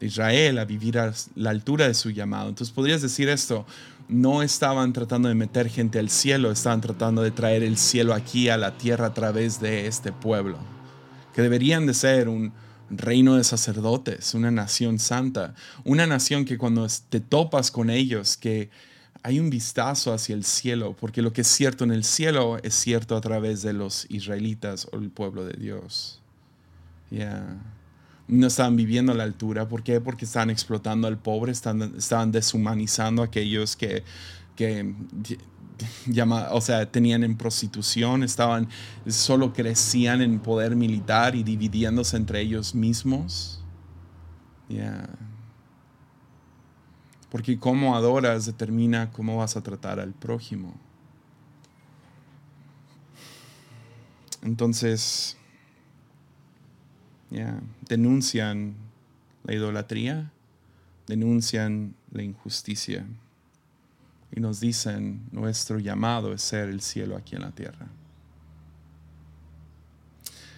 Israel 0.00 0.58
a 0.58 0.64
vivir 0.64 0.98
a 0.98 1.12
la 1.34 1.50
altura 1.50 1.88
de 1.88 1.94
su 1.94 2.10
llamado. 2.10 2.48
Entonces 2.48 2.74
podrías 2.74 3.02
decir 3.02 3.28
esto, 3.28 3.66
no 4.08 4.42
estaban 4.42 4.92
tratando 4.92 5.28
de 5.28 5.34
meter 5.34 5.68
gente 5.68 5.98
al 5.98 6.08
cielo, 6.08 6.50
estaban 6.50 6.80
tratando 6.80 7.22
de 7.22 7.30
traer 7.30 7.62
el 7.62 7.76
cielo 7.76 8.14
aquí 8.14 8.48
a 8.48 8.56
la 8.56 8.76
tierra 8.78 9.06
a 9.06 9.14
través 9.14 9.60
de 9.60 9.86
este 9.86 10.12
pueblo, 10.12 10.58
que 11.34 11.42
deberían 11.42 11.86
de 11.86 11.94
ser 11.94 12.28
un, 12.28 12.52
reino 12.90 13.36
de 13.36 13.44
sacerdotes, 13.44 14.34
una 14.34 14.50
nación 14.50 14.98
santa, 14.98 15.54
una 15.84 16.06
nación 16.06 16.44
que 16.44 16.58
cuando 16.58 16.86
te 17.08 17.20
topas 17.20 17.70
con 17.70 17.90
ellos, 17.90 18.36
que 18.36 18.70
hay 19.22 19.40
un 19.40 19.50
vistazo 19.50 20.12
hacia 20.12 20.34
el 20.34 20.44
cielo, 20.44 20.96
porque 20.98 21.22
lo 21.22 21.32
que 21.32 21.42
es 21.42 21.48
cierto 21.48 21.84
en 21.84 21.90
el 21.90 22.04
cielo 22.04 22.58
es 22.62 22.74
cierto 22.74 23.16
a 23.16 23.20
través 23.20 23.62
de 23.62 23.72
los 23.72 24.06
israelitas 24.08 24.88
o 24.92 24.96
el 24.96 25.10
pueblo 25.10 25.44
de 25.44 25.54
Dios. 25.54 26.20
Ya. 27.10 27.58
No 28.28 28.46
estaban 28.46 28.76
viviendo 28.76 29.12
a 29.12 29.14
la 29.14 29.24
altura. 29.24 29.68
¿Por 29.68 29.82
qué? 29.82 30.00
Porque 30.00 30.26
estaban 30.26 30.50
explotando 30.50 31.08
al 31.08 31.18
pobre, 31.18 31.50
estaban, 31.50 31.94
estaban 31.96 32.30
deshumanizando 32.30 33.22
a 33.22 33.26
aquellos 33.26 33.74
que, 33.74 34.04
que 34.54 34.94
llama, 36.06 36.48
o 36.52 36.60
sea, 36.60 36.90
tenían 36.90 37.24
en 37.24 37.36
prostitución, 37.36 38.22
estaban, 38.22 38.68
solo 39.06 39.52
crecían 39.52 40.20
en 40.20 40.40
poder 40.40 40.76
militar 40.76 41.34
y 41.34 41.42
dividiéndose 41.42 42.16
entre 42.16 42.40
ellos 42.40 42.74
mismos. 42.74 43.62
Porque 47.30 47.58
cómo 47.58 47.96
adoras 47.96 48.46
determina 48.46 49.10
cómo 49.10 49.38
vas 49.38 49.56
a 49.56 49.62
tratar 49.62 50.00
al 50.00 50.12
prójimo. 50.12 50.74
Entonces, 54.42 55.37
denuncian 57.88 58.74
la 59.44 59.54
idolatría, 59.54 60.30
denuncian 61.06 61.94
la 62.12 62.22
injusticia 62.22 63.06
y 64.30 64.40
nos 64.40 64.60
dicen, 64.60 65.22
nuestro 65.32 65.78
llamado 65.78 66.32
es 66.32 66.42
ser 66.42 66.68
el 66.68 66.80
cielo 66.80 67.16
aquí 67.16 67.36
en 67.36 67.42
la 67.42 67.50
tierra. 67.50 67.86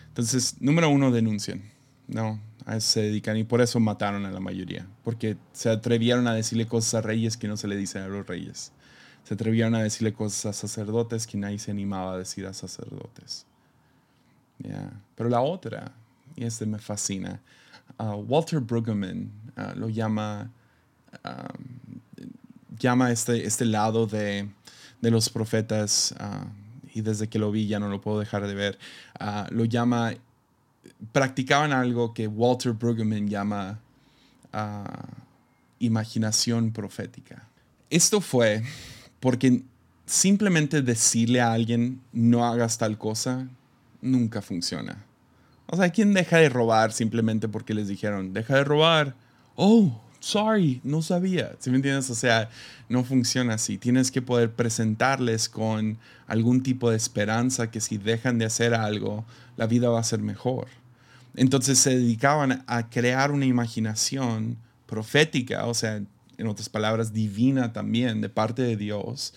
Entonces, 0.08 0.56
número 0.60 0.90
uno, 0.90 1.10
denuncian. 1.10 1.62
No, 2.08 2.40
a 2.66 2.76
eso 2.76 2.92
se 2.92 3.02
dedican 3.02 3.36
y 3.36 3.44
por 3.44 3.60
eso 3.60 3.78
mataron 3.78 4.26
a 4.26 4.32
la 4.32 4.40
mayoría, 4.40 4.86
porque 5.04 5.36
se 5.52 5.70
atrevieron 5.70 6.26
a 6.26 6.34
decirle 6.34 6.66
cosas 6.66 6.94
a 6.94 7.00
reyes 7.00 7.36
que 7.36 7.46
no 7.46 7.56
se 7.56 7.68
le 7.68 7.76
dicen 7.76 8.02
a 8.02 8.08
los 8.08 8.26
reyes. 8.26 8.72
Se 9.22 9.34
atrevieron 9.34 9.76
a 9.76 9.82
decirle 9.82 10.12
cosas 10.12 10.46
a 10.46 10.52
sacerdotes 10.52 11.26
que 11.26 11.38
nadie 11.38 11.60
se 11.60 11.70
animaba 11.70 12.14
a 12.14 12.18
decir 12.18 12.46
a 12.46 12.52
sacerdotes. 12.52 13.46
Pero 15.14 15.28
la 15.28 15.40
otra, 15.40 15.92
y 16.36 16.44
este 16.44 16.66
me 16.66 16.78
fascina, 16.78 17.40
uh, 17.98 18.14
Walter 18.14 18.60
Brueggemann 18.60 19.30
uh, 19.56 19.78
lo 19.78 19.88
llama 19.88 20.50
llama 22.80 23.12
este, 23.12 23.46
este 23.46 23.64
lado 23.64 24.06
de, 24.06 24.48
los 25.02 25.28
profetas, 25.28 26.14
ah, 26.18 26.46
y 26.92 27.02
desde 27.02 27.28
que 27.28 27.38
lo 27.38 27.52
vi 27.52 27.66
ya 27.66 27.78
no 27.78 27.88
lo 27.88 28.00
puedo 28.00 28.18
dejar 28.18 28.46
de 28.46 28.54
ver, 28.54 28.78
ah, 29.20 29.46
lo 29.50 29.64
llama, 29.64 30.14
practicaban 31.12 31.72
algo 31.72 32.12
que 32.12 32.26
Walter 32.26 32.72
Brueggemann 32.72 33.28
llama 33.28 33.78
ah, 34.52 35.06
imaginación 35.78 36.72
profética. 36.72 37.46
Esto 37.90 38.20
fue 38.20 38.62
porque 39.20 39.62
simplemente 40.06 40.82
decirle 40.82 41.40
a 41.40 41.52
alguien 41.52 42.00
no 42.12 42.44
hagas 42.44 42.78
tal 42.78 42.98
cosa 42.98 43.48
nunca 44.00 44.42
funciona. 44.42 45.04
O 45.72 45.76
sea, 45.76 45.90
¿quién 45.90 46.12
deja 46.14 46.38
de 46.38 46.48
robar 46.48 46.92
simplemente 46.92 47.48
porque 47.48 47.74
les 47.74 47.86
dijeron, 47.86 48.32
deja 48.32 48.56
de 48.56 48.64
robar? 48.64 49.14
Oh, 49.54 50.00
sorry, 50.18 50.80
no 50.82 51.00
sabía. 51.00 51.52
¿Sí 51.60 51.70
me 51.70 51.76
entiendes? 51.76 52.10
O 52.10 52.16
sea, 52.16 52.50
no 52.88 53.04
funciona 53.04 53.54
así. 53.54 53.78
Tienes 53.78 54.10
que 54.10 54.20
poder 54.20 54.50
presentarles 54.50 55.48
con 55.48 55.96
algún 56.26 56.64
tipo 56.64 56.90
de 56.90 56.96
esperanza 56.96 57.70
que 57.70 57.80
si 57.80 57.98
dejan 57.98 58.38
de 58.38 58.46
hacer 58.46 58.74
algo, 58.74 59.24
la 59.56 59.68
vida 59.68 59.88
va 59.90 60.00
a 60.00 60.04
ser 60.04 60.18
mejor. 60.18 60.66
Entonces 61.36 61.78
se 61.78 61.90
dedicaban 61.90 62.64
a 62.66 62.90
crear 62.90 63.30
una 63.30 63.46
imaginación 63.46 64.56
profética, 64.86 65.66
o 65.66 65.74
sea, 65.74 66.02
en 66.36 66.46
otras 66.48 66.68
palabras, 66.68 67.12
divina 67.12 67.72
también, 67.72 68.20
de 68.20 68.28
parte 68.28 68.62
de 68.62 68.76
Dios, 68.76 69.34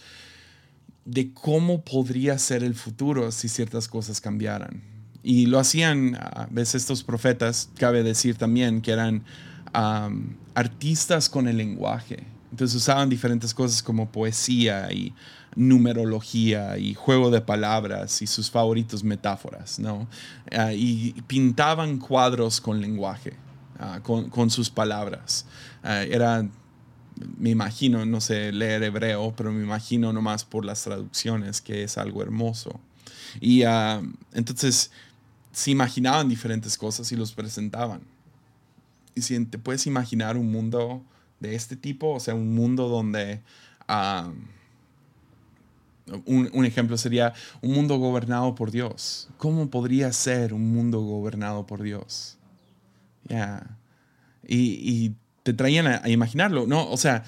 de 1.06 1.32
cómo 1.32 1.84
podría 1.84 2.40
ser 2.40 2.64
el 2.64 2.74
futuro 2.74 3.32
si 3.32 3.50
ciertas 3.50 3.88
cosas 3.88 4.20
cambiaran. 4.20 4.93
Y 5.24 5.46
lo 5.46 5.58
hacían 5.58 6.16
a 6.16 6.48
veces 6.52 6.76
estos 6.76 7.04
profetas, 7.04 7.70
cabe 7.78 8.04
decir 8.04 8.36
también 8.36 8.82
que 8.82 8.92
eran 8.92 9.24
artistas 10.54 11.30
con 11.30 11.48
el 11.48 11.58
lenguaje. 11.58 12.24
Entonces 12.52 12.76
usaban 12.76 13.10
diferentes 13.10 13.54
cosas 13.54 13.82
como 13.82 14.12
poesía 14.12 14.92
y 14.92 15.14
numerología 15.56 16.78
y 16.78 16.94
juego 16.94 17.32
de 17.32 17.42
palabras 17.42 18.22
y 18.22 18.28
sus 18.28 18.52
favoritos 18.52 19.04
metáforas, 19.04 19.80
¿no? 19.80 20.08
Ah, 20.52 20.74
y 20.74 21.14
pintaban 21.28 22.00
cuadros 22.00 22.62
con 22.62 22.82
lenguaje, 22.82 23.34
ah, 23.80 24.02
con, 24.04 24.50
sus 24.50 24.70
palabras. 24.70 25.46
Ah, 25.84 26.04
era, 26.04 26.48
me 27.38 27.50
imagino, 27.50 28.06
no 28.06 28.22
sé 28.22 28.52
leer 28.52 28.84
hebreo, 28.84 29.34
pero 29.36 29.52
me 29.52 29.64
imagino 29.64 30.14
nomás 30.14 30.46
por 30.46 30.66
las 30.66 30.84
traducciones 30.84 31.62
que 31.62 31.84
es 31.84 31.98
algo 31.98 32.22
hermoso. 32.22 32.80
Y 33.42 33.64
entonces 34.34 34.92
se 35.54 35.72
imaginaban 35.72 36.28
diferentes 36.28 36.78
cosas 36.78 37.12
y 37.12 37.16
los 37.16 37.32
presentaban. 37.34 38.02
Y 39.16 39.22
si 39.22 39.46
te 39.46 39.58
puedes 39.58 39.88
imaginar 39.88 40.36
un 40.36 40.52
mundo 40.52 41.04
de 41.40 41.56
este 41.56 41.76
tipo, 41.76 42.14
o 42.16 42.20
sea, 42.20 42.34
un 42.34 42.54
mundo 42.54 42.90
donde... 42.90 43.42
un, 46.26 46.66
ejemplo 46.66 46.98
sería 46.98 47.34
un 47.62 47.74
mundo 47.74 47.98
gobernado 47.98 48.56
por 48.56 48.72
Dios. 48.72 49.30
¿Cómo 49.38 49.70
podría 49.70 50.12
ser 50.12 50.54
un 50.54 50.74
mundo 50.74 51.02
gobernado 51.02 51.66
por 51.68 51.84
Dios? 51.84 52.38
Y, 54.48 55.16
te 55.44 55.54
traían 55.54 55.88
a, 55.88 56.10
imaginarlo, 56.10 56.66
¿no? 56.66 56.90
O 56.90 56.98
sea, 56.98 57.26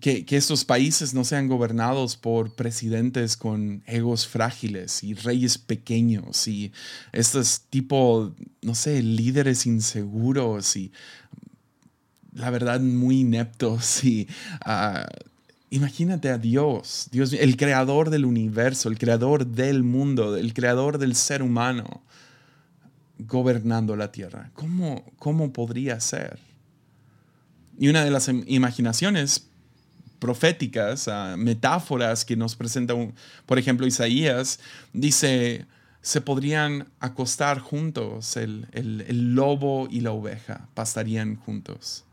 que, 0.00 0.24
que, 0.24 0.36
estos 0.36 0.64
países 0.64 1.14
no 1.14 1.24
sean 1.24 1.48
gobernados 1.48 2.16
por 2.16 2.54
presidentes 2.54 3.36
con 3.36 3.82
egos 3.86 4.26
frágiles 4.26 5.04
y 5.04 5.14
reyes 5.14 5.58
pequeños 5.58 6.48
y 6.48 6.72
estos 7.12 7.62
tipo, 7.70 8.34
no 8.62 8.74
sé, 8.74 9.02
líderes 9.02 9.66
inseguros 9.66 10.76
y 10.76 10.92
la 12.32 12.50
verdad 12.50 12.80
muy 12.80 13.20
ineptos 13.20 14.04
y... 14.04 14.28
Uh, 14.66 15.06
Imagínate 15.68 16.30
a 16.30 16.38
Dios, 16.38 17.08
Dios, 17.10 17.32
el 17.32 17.56
creador 17.56 18.10
del 18.10 18.24
universo, 18.24 18.88
el 18.88 18.98
creador 18.98 19.46
del 19.46 19.82
mundo, 19.82 20.36
el 20.36 20.54
creador 20.54 20.98
del 20.98 21.16
ser 21.16 21.42
humano, 21.42 22.02
gobernando 23.18 23.96
la 23.96 24.12
tierra. 24.12 24.50
¿Cómo, 24.54 25.04
cómo 25.18 25.52
podría 25.52 25.98
ser? 25.98 26.38
Y 27.78 27.88
una 27.88 28.04
de 28.04 28.12
las 28.12 28.28
imaginaciones 28.28 29.48
proféticas, 30.18 31.08
metáforas 31.36 32.24
que 32.24 32.36
nos 32.36 32.56
presenta, 32.56 32.94
por 33.46 33.58
ejemplo, 33.58 33.86
Isaías, 33.86 34.60
dice, 34.92 35.66
se 36.02 36.20
podrían 36.20 36.88
acostar 37.00 37.58
juntos, 37.58 38.36
el, 38.36 38.66
el 38.72 39.34
lobo 39.34 39.88
y 39.90 40.00
la 40.00 40.12
oveja 40.12 40.68
pastarían 40.74 41.36
juntos. 41.36 42.06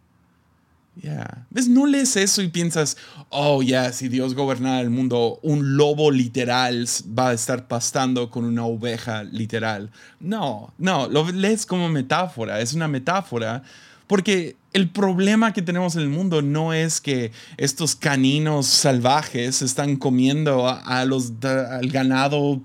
Ya. 0.96 1.48
¿Ves? 1.50 1.68
No 1.68 1.88
lees 1.88 2.16
eso 2.16 2.42
y 2.42 2.50
piensas, 2.50 2.98
oh, 3.30 3.64
ya, 3.64 3.92
si 3.92 4.10
Dios 4.10 4.36
gobernara 4.36 4.80
el 4.82 4.92
mundo, 4.92 5.40
un 5.42 5.76
lobo 5.76 6.12
literal 6.12 6.86
va 7.18 7.30
a 7.30 7.34
estar 7.34 7.68
pastando 7.68 8.30
con 8.30 8.46
una 8.46 8.66
oveja 8.66 9.24
literal. 9.24 9.90
No, 10.20 10.74
no, 10.78 11.08
lo 11.08 11.32
lees 11.32 11.66
como 11.66 11.90
metáfora, 11.90 12.62
es 12.62 12.74
una 12.74 12.88
metáfora 12.88 13.64
porque 14.08 14.56
el 14.74 14.90
problema 14.90 15.54
que 15.54 15.62
tenemos 15.62 15.96
en 15.96 16.02
el 16.02 16.10
mundo 16.10 16.42
no 16.42 16.74
es 16.74 17.00
que 17.00 17.32
estos 17.58 17.96
caninos 17.96 18.66
salvajes 18.66 19.62
están 19.62 19.98
comiendo 19.98 20.68
a, 20.68 21.06
los, 21.06 21.32
al 21.44 21.90
ganado 21.90 22.62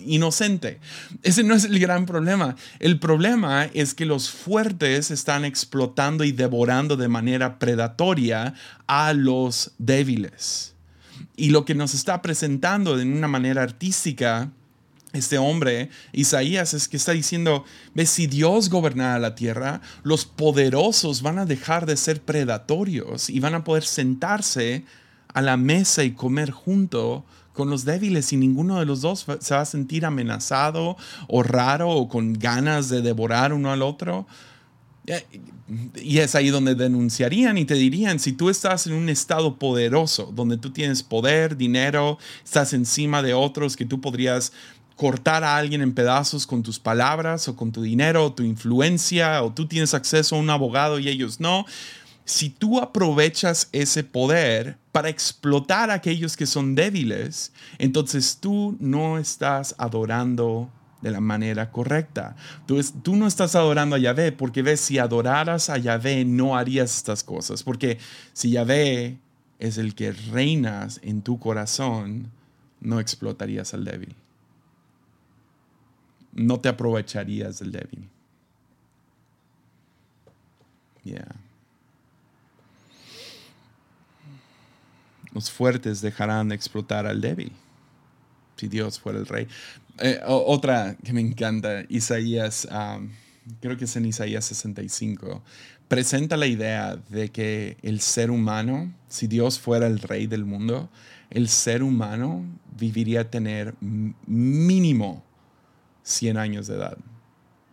inocente. 0.00 0.80
Ese 1.22 1.44
no 1.44 1.54
es 1.54 1.64
el 1.64 1.78
gran 1.78 2.04
problema. 2.04 2.56
El 2.80 2.98
problema 2.98 3.66
es 3.74 3.94
que 3.94 4.06
los 4.06 4.28
fuertes 4.28 5.10
están 5.12 5.44
explotando 5.44 6.24
y 6.24 6.32
devorando 6.32 6.96
de 6.96 7.08
manera 7.08 7.58
predatoria 7.60 8.54
a 8.88 9.12
los 9.12 9.72
débiles. 9.78 10.74
Y 11.36 11.50
lo 11.50 11.64
que 11.64 11.74
nos 11.74 11.94
está 11.94 12.22
presentando 12.22 12.96
de 12.96 13.04
una 13.04 13.28
manera 13.28 13.62
artística 13.62 14.50
este 15.16 15.38
hombre, 15.38 15.90
Isaías, 16.12 16.74
es 16.74 16.88
que 16.88 16.96
está 16.96 17.12
diciendo, 17.12 17.64
ve, 17.94 18.06
si 18.06 18.26
Dios 18.26 18.70
gobernara 18.70 19.18
la 19.18 19.34
tierra, 19.34 19.80
los 20.02 20.24
poderosos 20.24 21.22
van 21.22 21.38
a 21.38 21.46
dejar 21.46 21.86
de 21.86 21.96
ser 21.96 22.22
predatorios 22.22 23.30
y 23.30 23.40
van 23.40 23.54
a 23.54 23.64
poder 23.64 23.84
sentarse 23.84 24.84
a 25.32 25.42
la 25.42 25.56
mesa 25.56 26.04
y 26.04 26.12
comer 26.12 26.50
junto 26.50 27.24
con 27.56 27.70
los 27.70 27.84
débiles 27.84 28.32
y 28.32 28.36
ninguno 28.36 28.78
de 28.78 28.86
los 28.86 29.00
dos 29.00 29.26
se 29.40 29.54
va 29.54 29.60
a 29.62 29.64
sentir 29.64 30.04
amenazado 30.04 30.96
o 31.26 31.42
raro 31.42 31.90
o 31.90 32.08
con 32.08 32.34
ganas 32.34 32.88
de 32.88 33.02
devorar 33.02 33.52
uno 33.52 33.72
al 33.72 33.82
otro. 33.82 34.26
Y 35.96 36.18
es 36.18 36.34
ahí 36.34 36.50
donde 36.50 36.74
denunciarían 36.74 37.58
y 37.58 37.64
te 37.64 37.74
dirían, 37.74 38.18
si 38.18 38.32
tú 38.32 38.50
estás 38.50 38.86
en 38.86 38.92
un 38.92 39.08
estado 39.08 39.56
poderoso, 39.56 40.30
donde 40.34 40.58
tú 40.58 40.70
tienes 40.70 41.02
poder, 41.02 41.56
dinero, 41.56 42.18
estás 42.44 42.72
encima 42.72 43.22
de 43.22 43.34
otros 43.34 43.76
que 43.76 43.86
tú 43.86 44.00
podrías 44.00 44.52
cortar 44.96 45.44
a 45.44 45.56
alguien 45.58 45.82
en 45.82 45.92
pedazos 45.92 46.46
con 46.46 46.62
tus 46.62 46.80
palabras 46.80 47.48
o 47.48 47.54
con 47.54 47.70
tu 47.70 47.82
dinero 47.82 48.24
o 48.24 48.32
tu 48.32 48.42
influencia 48.42 49.42
o 49.42 49.52
tú 49.52 49.68
tienes 49.68 49.94
acceso 49.94 50.34
a 50.34 50.38
un 50.38 50.50
abogado 50.50 50.98
y 50.98 51.08
ellos 51.08 51.38
no. 51.38 51.66
Si 52.24 52.48
tú 52.50 52.80
aprovechas 52.80 53.68
ese 53.72 54.02
poder 54.02 54.78
para 54.90 55.10
explotar 55.10 55.90
a 55.90 55.94
aquellos 55.94 56.36
que 56.36 56.46
son 56.46 56.74
débiles, 56.74 57.52
entonces 57.78 58.38
tú 58.40 58.76
no 58.80 59.18
estás 59.18 59.76
adorando 59.78 60.70
de 61.02 61.10
la 61.10 61.20
manera 61.20 61.70
correcta. 61.70 62.34
Tú, 62.66 62.82
tú, 63.02 63.14
no 63.14 63.28
estás 63.28 63.54
adorando 63.54 63.94
a 63.94 63.98
Yahvé 63.98 64.32
porque 64.32 64.62
ves, 64.62 64.80
si 64.80 64.98
adoraras 64.98 65.70
a 65.70 65.76
Yahvé 65.76 66.24
no 66.24 66.56
harías 66.56 66.96
estas 66.96 67.22
cosas. 67.22 67.62
Porque 67.62 67.98
si 68.32 68.50
Yahvé 68.50 69.18
es 69.60 69.78
el 69.78 69.94
que 69.94 70.10
reinas 70.10 70.98
en 71.04 71.22
tu 71.22 71.38
corazón, 71.38 72.32
no 72.80 72.98
explotarías 72.98 73.72
al 73.72 73.84
débil 73.84 74.16
no 76.36 76.60
te 76.60 76.68
aprovecharías 76.68 77.58
del 77.58 77.72
débil. 77.72 78.08
Los 85.32 85.50
fuertes 85.50 86.00
dejarán 86.00 86.48
de 86.48 86.54
explotar 86.54 87.06
al 87.06 87.20
débil, 87.20 87.52
si 88.56 88.68
Dios 88.68 88.98
fuera 88.98 89.18
el 89.18 89.26
rey. 89.26 89.46
Eh, 89.98 90.20
otra 90.26 90.96
que 91.04 91.12
me 91.12 91.20
encanta, 91.20 91.84
Isaías, 91.88 92.66
creo 93.60 93.76
que 93.76 93.84
es 93.84 93.96
en 93.96 94.06
Isaías 94.06 94.46
65, 94.46 95.42
presenta 95.88 96.36
la 96.36 96.46
idea 96.46 96.96
de 97.10 97.30
que 97.30 97.76
el 97.82 98.00
ser 98.00 98.30
humano, 98.30 98.92
si 99.08 99.26
Dios 99.26 99.58
fuera 99.58 99.86
el 99.86 99.98
rey 99.98 100.26
del 100.26 100.46
mundo, 100.46 100.88
el 101.28 101.48
ser 101.48 101.82
humano 101.82 102.44
viviría 102.78 103.30
tener 103.30 103.74
mínimo 103.80 105.25
100 106.06 106.38
años 106.38 106.66
de 106.68 106.76
edad. 106.76 106.96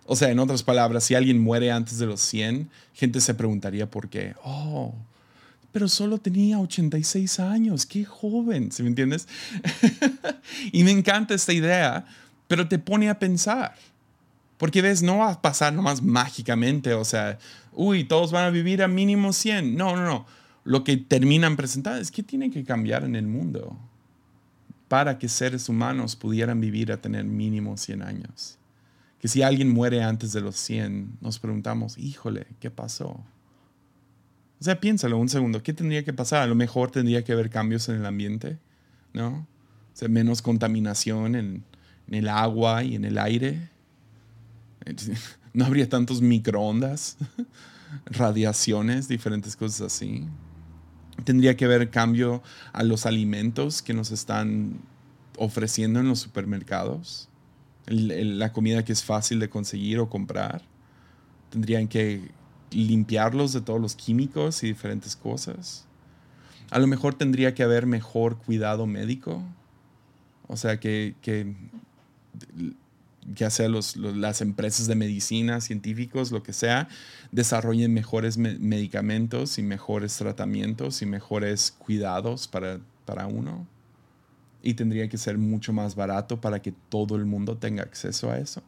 O 0.05 0.15
sea, 0.15 0.29
en 0.31 0.39
otras 0.39 0.63
palabras, 0.63 1.03
si 1.05 1.15
alguien 1.15 1.39
muere 1.39 1.71
antes 1.71 1.97
de 1.99 2.07
los 2.07 2.19
100, 2.21 2.69
gente 2.93 3.21
se 3.21 3.35
preguntaría 3.35 3.89
por 3.89 4.09
qué. 4.09 4.35
Oh, 4.43 4.93
pero 5.71 5.87
solo 5.87 6.17
tenía 6.17 6.59
86 6.59 7.39
años, 7.39 7.85
qué 7.85 8.03
joven, 8.03 8.71
¿sí 8.71 8.83
me 8.83 8.89
entiendes? 8.89 9.27
y 10.71 10.83
me 10.83 10.91
encanta 10.91 11.33
esta 11.33 11.53
idea, 11.53 12.05
pero 12.47 12.67
te 12.67 12.79
pone 12.79 13.09
a 13.09 13.19
pensar. 13.19 13.75
Porque 14.57 14.81
ves, 14.81 15.03
no 15.03 15.19
va 15.19 15.31
a 15.31 15.41
pasar 15.41 15.73
nomás 15.73 16.01
mágicamente, 16.01 16.93
o 16.93 17.05
sea, 17.05 17.37
uy, 17.71 18.03
todos 18.03 18.31
van 18.31 18.45
a 18.45 18.49
vivir 18.49 18.83
a 18.83 18.87
mínimo 18.87 19.31
100. 19.31 19.75
No, 19.75 19.95
no, 19.95 20.05
no. 20.05 20.25
Lo 20.63 20.83
que 20.83 20.97
terminan 20.97 21.55
presentando 21.55 21.99
es 21.99 22.11
que 22.11 22.23
tiene 22.23 22.49
que 22.49 22.63
cambiar 22.63 23.03
en 23.03 23.15
el 23.15 23.27
mundo 23.27 23.77
para 24.93 25.17
que 25.17 25.27
seres 25.27 25.69
humanos 25.69 26.15
pudieran 26.15 26.61
vivir 26.61 26.91
a 26.91 27.01
tener 27.01 27.25
mínimo 27.25 27.77
100 27.77 28.03
años. 28.03 28.59
Que 29.17 29.27
si 29.27 29.41
alguien 29.41 29.73
muere 29.73 30.03
antes 30.03 30.33
de 30.33 30.41
los 30.41 30.55
100, 30.55 31.17
nos 31.19 31.39
preguntamos, 31.39 31.97
híjole, 31.97 32.45
¿qué 32.59 32.69
pasó? 32.69 33.07
O 33.07 33.25
sea, 34.59 34.79
piénsalo 34.79 35.17
un 35.17 35.29
segundo, 35.29 35.63
¿qué 35.63 35.73
tendría 35.73 36.05
que 36.05 36.13
pasar? 36.13 36.43
A 36.43 36.45
lo 36.45 36.53
mejor 36.53 36.91
tendría 36.91 37.23
que 37.23 37.31
haber 37.31 37.49
cambios 37.49 37.89
en 37.89 37.95
el 37.95 38.05
ambiente, 38.05 38.59
¿no? 39.13 39.29
O 39.29 39.95
sea, 39.95 40.09
menos 40.09 40.43
contaminación 40.43 41.33
en, 41.33 41.63
en 42.07 42.13
el 42.13 42.29
agua 42.29 42.83
y 42.83 42.93
en 42.93 43.05
el 43.05 43.17
aire. 43.17 43.71
No 45.55 45.65
habría 45.65 45.89
tantos 45.89 46.21
microondas, 46.21 47.17
radiaciones, 48.05 49.07
diferentes 49.07 49.55
cosas 49.55 49.81
así. 49.81 50.27
Tendría 51.23 51.55
que 51.55 51.65
haber 51.65 51.89
cambio 51.89 52.41
a 52.71 52.83
los 52.83 53.05
alimentos 53.05 53.81
que 53.81 53.93
nos 53.93 54.11
están 54.11 54.79
ofreciendo 55.37 55.99
en 55.99 56.07
los 56.07 56.19
supermercados, 56.19 57.29
la 57.85 58.51
comida 58.51 58.85
que 58.85 58.93
es 58.93 59.03
fácil 59.03 59.39
de 59.39 59.49
conseguir 59.49 59.99
o 59.99 60.09
comprar. 60.09 60.61
Tendrían 61.49 61.87
que 61.87 62.31
limpiarlos 62.71 63.53
de 63.53 63.61
todos 63.61 63.79
los 63.79 63.95
químicos 63.95 64.63
y 64.63 64.67
diferentes 64.67 65.15
cosas. 65.15 65.85
A 66.71 66.79
lo 66.79 66.87
mejor 66.87 67.13
tendría 67.13 67.53
que 67.53 67.63
haber 67.63 67.85
mejor 67.85 68.37
cuidado 68.37 68.87
médico. 68.87 69.43
O 70.47 70.57
sea, 70.57 70.79
que, 70.79 71.15
que 71.21 71.53
ya 73.33 73.49
sea 73.49 73.69
las 73.69 74.41
empresas 74.41 74.87
de 74.87 74.95
medicina, 74.95 75.61
científicos, 75.61 76.31
lo 76.31 76.43
que 76.43 76.53
sea, 76.53 76.87
desarrollen 77.31 77.93
mejores 77.93 78.37
medicamentos 78.37 79.57
y 79.57 79.63
mejores 79.63 80.17
tratamientos 80.17 81.01
y 81.01 81.05
mejores 81.05 81.71
cuidados 81.71 82.47
para, 82.47 82.79
para 83.05 83.27
uno. 83.27 83.67
Y 84.61 84.75
tendría 84.75 85.09
que 85.09 85.17
ser 85.17 85.37
mucho 85.37 85.73
más 85.73 85.95
barato 85.95 86.39
para 86.39 86.61
que 86.61 86.73
todo 86.89 87.15
el 87.15 87.25
mundo 87.25 87.57
tenga 87.57 87.83
acceso 87.83 88.31
a 88.31 88.37
eso. 88.37 88.61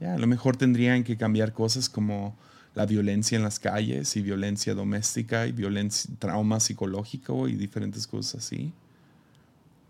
Ya, 0.00 0.14
a 0.14 0.18
lo 0.18 0.26
mejor 0.26 0.56
tendrían 0.56 1.04
que 1.04 1.16
cambiar 1.16 1.52
cosas 1.52 1.88
como 1.88 2.36
la 2.74 2.86
violencia 2.86 3.36
en 3.36 3.44
las 3.44 3.60
calles 3.60 4.16
y 4.16 4.22
violencia 4.22 4.74
doméstica 4.74 5.46
y 5.46 5.52
violencia, 5.52 6.12
trauma 6.18 6.58
psicológico 6.58 7.48
y 7.48 7.54
diferentes 7.54 8.06
cosas 8.06 8.44
así. 8.44 8.72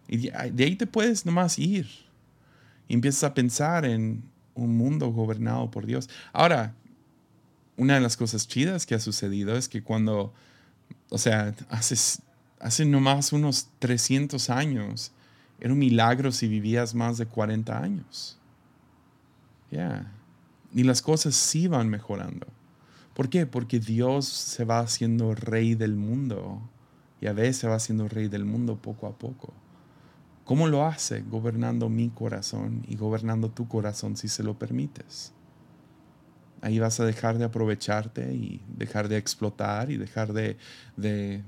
Y 0.07 0.29
de 0.29 0.65
ahí 0.65 0.77
te 0.77 0.87
puedes 0.87 1.25
nomás 1.25 1.59
ir 1.59 2.04
y 2.89 2.95
empiezas 2.95 3.25
a 3.25 3.35
pensar 3.35 3.85
en 3.85 4.23
un 4.55 4.77
mundo 4.77 5.11
gobernado 5.11 5.71
por 5.71 5.87
Dios. 5.87 6.09
Ahora, 6.33 6.75
una 7.77 7.95
de 7.95 8.01
las 8.01 8.17
cosas 8.17 8.47
chidas 8.47 8.87
que 8.87 8.95
ha 8.95 9.01
sucedido 9.01 9.57
es 9.57 9.69
que 9.69 9.83
cuando, 9.83 10.33
o 11.11 11.19
sea, 11.19 11.55
hace, 11.69 11.97
hace 12.61 12.85
nomás 12.85 13.33
unos 13.33 13.69
300 13.81 14.51
años, 14.51 15.13
era 15.61 15.73
un 15.73 15.79
milagro 15.79 16.33
si 16.33 16.49
vivías 16.49 16.95
más 16.95 17.19
de 17.19 17.27
40 17.27 17.83
años. 17.83 18.39
Ya. 19.71 20.13
Y 20.73 20.85
las 20.85 21.03
cosas 21.03 21.35
sí 21.35 21.69
van 21.69 21.89
mejorando. 21.89 22.47
¿Por 23.15 23.29
qué? 23.29 23.47
Porque 23.47 23.79
Dios 23.79 24.27
se 24.27 24.65
va 24.65 24.81
haciendo 24.81 25.35
rey 25.35 25.75
del 25.75 25.95
mundo. 25.95 26.61
Y 27.21 27.27
a 27.27 27.33
veces 27.33 27.59
se 27.59 27.69
va 27.69 27.77
haciendo 27.77 28.09
rey 28.09 28.29
del 28.29 28.45
mundo 28.45 28.77
poco 28.77 29.07
a 29.07 29.17
poco. 29.17 29.53
¿Cómo 30.45 30.69
lo 30.69 30.85
hace? 30.85 31.23
Gobernando 31.23 31.89
mi 31.89 32.11
corazón 32.11 32.85
y 32.87 32.97
gobernando 32.97 33.51
tu 33.51 33.67
corazón 33.67 34.17
si 34.17 34.29
se 34.29 34.43
lo 34.43 34.59
permites. 34.59 35.33
Ahí 36.61 36.79
vas 36.79 37.01
a 37.01 37.05
dejar 37.05 37.39
de 37.39 37.45
aprovecharte 37.45 38.33
y 38.35 38.63
dejar 38.69 39.09
de 39.09 39.17
explotar 39.17 39.91
y 39.91 39.97
dejar 39.97 40.33
de, 40.33 40.57
de, 40.97 41.43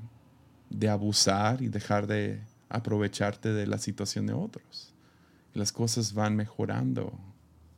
de 0.70 0.88
abusar 0.88 1.62
y 1.62 1.68
dejar 1.68 2.06
de 2.06 2.40
aprovecharte 2.68 3.52
de 3.52 3.66
la 3.66 3.78
situación 3.78 4.26
de 4.26 4.32
otros. 4.32 4.94
Las 5.52 5.72
cosas 5.72 6.14
van 6.14 6.36
mejorando 6.36 7.18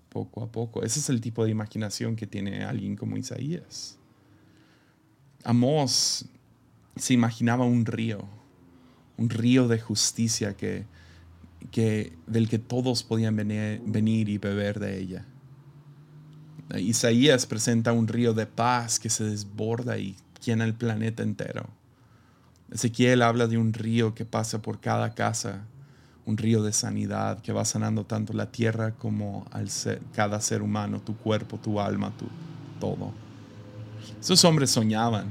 poco 0.09 0.43
a 0.43 0.51
poco. 0.51 0.83
Ese 0.83 1.01
es 1.01 1.09
el 1.11 1.21
tipo 1.21 1.45
de 1.45 1.51
imaginación 1.51 2.17
que 2.17 2.27
tiene 2.27 2.65
alguien 2.65 2.97
como 2.97 3.17
Isaías. 3.17 3.99
Amós 5.45 6.27
se 6.97 7.15
imaginaba 7.15 7.65
un 7.65 7.87
río, 7.87 8.25
un 9.17 9.31
río 9.31 9.69
de 9.69 9.79
justicia 9.79 10.57
que, 10.57 10.87
que, 11.71 12.13
del 12.27 12.49
que 12.49 12.59
todos 12.59 13.03
podían 13.03 13.37
venir, 13.37 13.83
venir 13.85 14.29
y 14.29 14.39
beber 14.39 14.81
de 14.81 14.99
ella. 14.99 15.25
Isaías 16.77 17.47
presenta 17.47 17.93
un 17.93 18.09
río 18.09 18.35
de 18.35 18.47
paz 18.47 18.99
que 18.99 19.09
se 19.09 19.25
desborda 19.25 19.99
y 19.99 20.17
llena 20.45 20.65
el 20.65 20.75
planeta 20.75 21.23
entero. 21.23 21.69
Ezequiel 22.71 23.23
habla 23.23 23.47
de 23.47 23.57
un 23.57 23.73
río 23.73 24.15
que 24.15 24.27
pasa 24.27 24.61
por 24.61 24.81
cada 24.81 25.15
casa 25.15 25.65
un 26.29 26.37
río 26.37 26.63
de 26.63 26.75
sanidad 26.75 27.41
que 27.41 27.55
va 27.55 27.65
sanando 27.65 28.05
tanto 28.05 28.35
la 28.35 28.53
tierra 28.53 28.93
como 28.93 29.47
al 29.51 29.71
cada 30.13 30.43
ser 30.43 30.61
humano, 30.61 31.01
tu 31.01 31.17
cuerpo, 31.17 31.57
tu 31.57 31.81
alma, 31.81 32.13
tu 32.19 32.27
todo. 32.79 33.15
Esos 34.21 34.45
hombres 34.45 34.71
soñaban, 34.71 35.27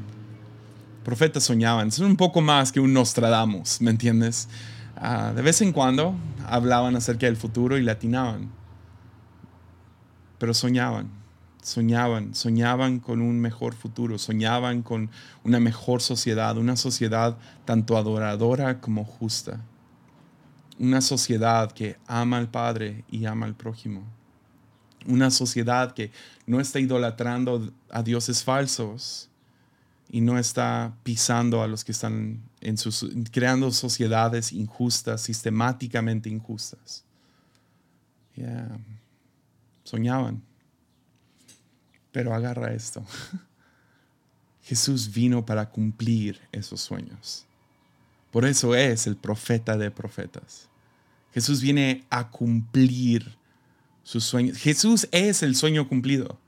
profetas 1.06 1.44
soñaban, 1.44 1.92
son 1.92 2.08
un 2.08 2.18
poco 2.18 2.42
más 2.42 2.72
que 2.72 2.80
un 2.80 2.94
Nostradamus, 2.94 3.80
¿me 3.80 3.92
entiendes? 3.92 4.50
Ah, 5.00 5.32
de 5.36 5.42
vez 5.42 5.62
en 5.62 5.72
cuando 5.72 6.16
hablaban 6.46 6.96
acerca 6.96 7.28
del 7.28 7.38
futuro 7.38 7.78
y 7.78 7.84
latinaban, 7.84 8.50
pero 10.40 10.54
soñaban, 10.54 11.10
soñaban, 11.62 12.34
soñaban 12.36 13.00
con 13.00 13.22
un 13.22 13.40
mejor 13.40 13.76
futuro, 13.76 14.18
soñaban 14.18 14.82
con 14.82 15.10
una 15.44 15.60
mejor 15.60 16.02
sociedad, 16.02 16.58
una 16.58 16.76
sociedad 16.76 17.38
tanto 17.66 17.98
adoradora 17.98 18.82
como 18.82 19.04
justa 19.04 19.62
una 20.80 21.02
sociedad 21.02 21.72
que 21.72 21.98
ama 22.08 22.38
al 22.38 22.50
Padre 22.50 23.04
y 23.10 23.26
ama 23.26 23.46
al 23.46 23.56
prójimo. 23.56 24.04
Una 25.06 25.32
sociedad 25.32 25.94
que 25.94 26.12
no 26.46 26.60
está 26.60 26.80
idolatrando 26.80 27.72
a 27.90 28.04
dioses 28.04 28.44
falsos 28.44 29.30
y 30.10 30.22
no 30.22 30.38
está 30.38 30.94
pisando 31.04 31.64
a 31.64 31.68
los 31.68 31.84
que 31.84 31.92
están 31.92 32.42
en 32.62 32.78
sus, 32.78 33.06
creando 33.32 33.72
sociedades 33.72 34.52
injustas, 34.52 35.22
sistemáticamente 35.22 36.30
injustas. 36.30 37.04
Soñaban. 39.84 40.44
Pero 42.12 42.34
agarra 42.34 42.74
esto. 42.74 43.06
Jesús 44.64 45.12
vino 45.14 45.46
para 45.46 45.70
cumplir 45.70 46.42
esos 46.52 46.82
sueños. 46.82 47.46
Por 48.32 48.46
eso 48.46 48.76
es 48.76 49.08
el 49.08 49.16
profeta 49.16 49.78
de 49.78 49.90
profetas. 49.92 50.68
Jesús 51.34 51.62
viene 51.62 52.04
a 52.10 52.30
cumplir 52.30 53.38
sus 54.04 54.24
sueños. 54.24 54.58
Jesús 54.58 55.08
es 55.12 55.44
el 55.44 55.56
sueño 55.56 55.88
cumplido. 55.88 56.40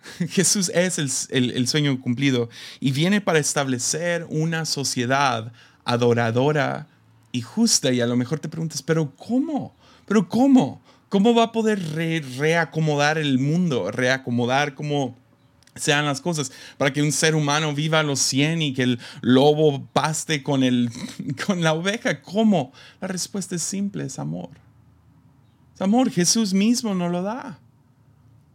Jesús 0.28 0.70
es 0.74 0.98
el, 1.30 1.68
sueño 1.68 2.00
cumplido 2.00 2.48
y 2.80 2.92
viene 2.92 3.20
para 3.20 3.38
establecer 3.38 4.26
una 4.28 4.64
sociedad 4.64 5.52
adoradora 5.84 6.86
y 7.32 7.42
justa. 7.42 7.92
Y 7.92 8.00
a 8.00 8.06
lo 8.06 8.16
mejor 8.16 8.40
te 8.40 8.48
preguntas, 8.48 8.82
pero 8.82 9.14
¿cómo? 9.16 9.74
¿Pero 10.06 10.28
cómo? 10.28 10.80
¿Cómo 11.08 11.34
va 11.34 11.44
a 11.44 11.52
poder 11.52 11.80
reacomodar 12.36 13.18
el 13.18 13.38
mundo? 13.38 13.90
Reacomodar 13.90 14.74
como 14.74 15.16
sean 15.74 16.04
las 16.06 16.20
cosas, 16.20 16.50
para 16.76 16.92
que 16.92 17.02
un 17.02 17.12
ser 17.12 17.36
humano 17.36 17.72
viva 17.72 18.00
a 18.00 18.02
los 18.02 18.18
100 18.18 18.62
y 18.62 18.74
que 18.74 18.82
el 18.82 19.00
lobo 19.20 19.86
paste 19.92 20.42
con, 20.42 20.64
el, 20.64 20.90
con 21.46 21.62
la 21.62 21.72
oveja. 21.72 22.20
¿Cómo? 22.20 22.72
La 23.00 23.08
respuesta 23.08 23.54
es 23.54 23.62
simple, 23.62 24.04
es 24.04 24.18
amor. 24.18 24.50
Es 25.74 25.80
amor, 25.80 26.10
Jesús 26.10 26.52
mismo 26.52 26.94
nos 26.94 27.12
lo 27.12 27.22
da. 27.22 27.60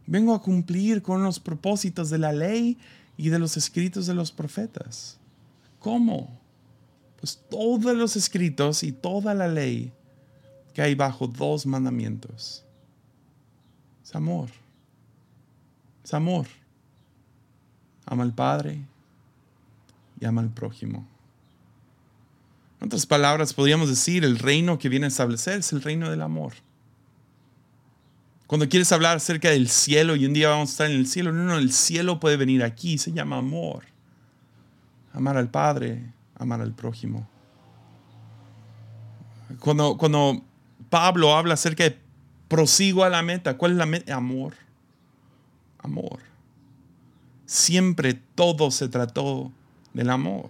Vengo 0.06 0.34
a 0.34 0.42
cumplir 0.42 1.02
con 1.02 1.24
los 1.24 1.40
propósitos 1.40 2.10
de 2.10 2.18
la 2.18 2.34
ley 2.34 2.78
y 3.18 3.30
de 3.30 3.40
los 3.40 3.58
escritos 3.58 4.06
de 4.06 4.14
los 4.14 4.32
profetas. 4.32 5.18
¿Cómo? 5.80 6.40
Pues 7.20 7.40
todos 7.50 7.96
los 7.96 8.16
escritos 8.16 8.84
y 8.84 8.92
toda 8.92 9.34
la 9.34 9.48
ley 9.48 9.94
que 10.74 10.82
hay 10.82 10.96
bajo 10.96 11.28
dos 11.28 11.66
mandamientos. 11.66 12.66
Es 14.04 14.16
amor. 14.16 14.50
Es 16.04 16.14
amor. 16.14 16.48
Ama 18.06 18.24
al 18.24 18.34
Padre 18.34 18.82
y 20.20 20.26
ama 20.26 20.42
al 20.42 20.50
prójimo. 20.50 21.08
En 22.82 22.88
otras 22.88 23.06
palabras, 23.06 23.54
podríamos 23.54 23.88
decir, 23.88 24.26
el 24.26 24.40
reino 24.40 24.78
que 24.78 24.90
viene 24.90 25.06
a 25.06 25.08
establecer 25.08 25.60
es 25.60 25.72
el 25.72 25.82
reino 25.82 26.10
del 26.10 26.22
amor. 26.22 26.54
Cuando 28.54 28.70
quieres 28.70 28.92
hablar 28.92 29.18
acerca 29.18 29.50
del 29.50 29.68
cielo 29.68 30.16
y 30.16 30.28
un 30.28 30.34
día 30.34 30.50
vamos 30.50 30.70
a 30.70 30.72
estar 30.74 30.92
en 30.92 30.98
el 30.98 31.08
cielo, 31.08 31.32
no, 31.32 31.42
no, 31.42 31.58
el 31.58 31.74
cielo 31.74 32.20
puede 32.20 32.38
venir 32.38 32.64
aquí, 32.64 33.00
se 33.00 33.12
llama 33.12 33.38
amor. 33.38 33.84
Amar 35.12 35.38
al 35.38 35.50
Padre, 35.50 36.14
amar 36.36 36.62
al 36.62 36.72
prójimo. 36.72 37.28
Cuando, 39.60 39.98
cuando 39.98 40.44
Pablo 40.92 41.36
habla 41.36 41.56
acerca 41.56 41.84
de 41.84 41.98
prosigo 42.48 43.04
a 43.04 43.10
la 43.10 43.24
meta, 43.24 43.58
¿cuál 43.58 43.72
es 43.72 43.78
la 43.80 43.88
meta? 43.88 44.16
Amor. 44.16 44.54
Amor 45.80 46.20
siempre 47.48 48.14
todo 48.14 48.72
se 48.72 48.88
trató 48.88 49.52
del 49.94 50.10
amor. 50.10 50.50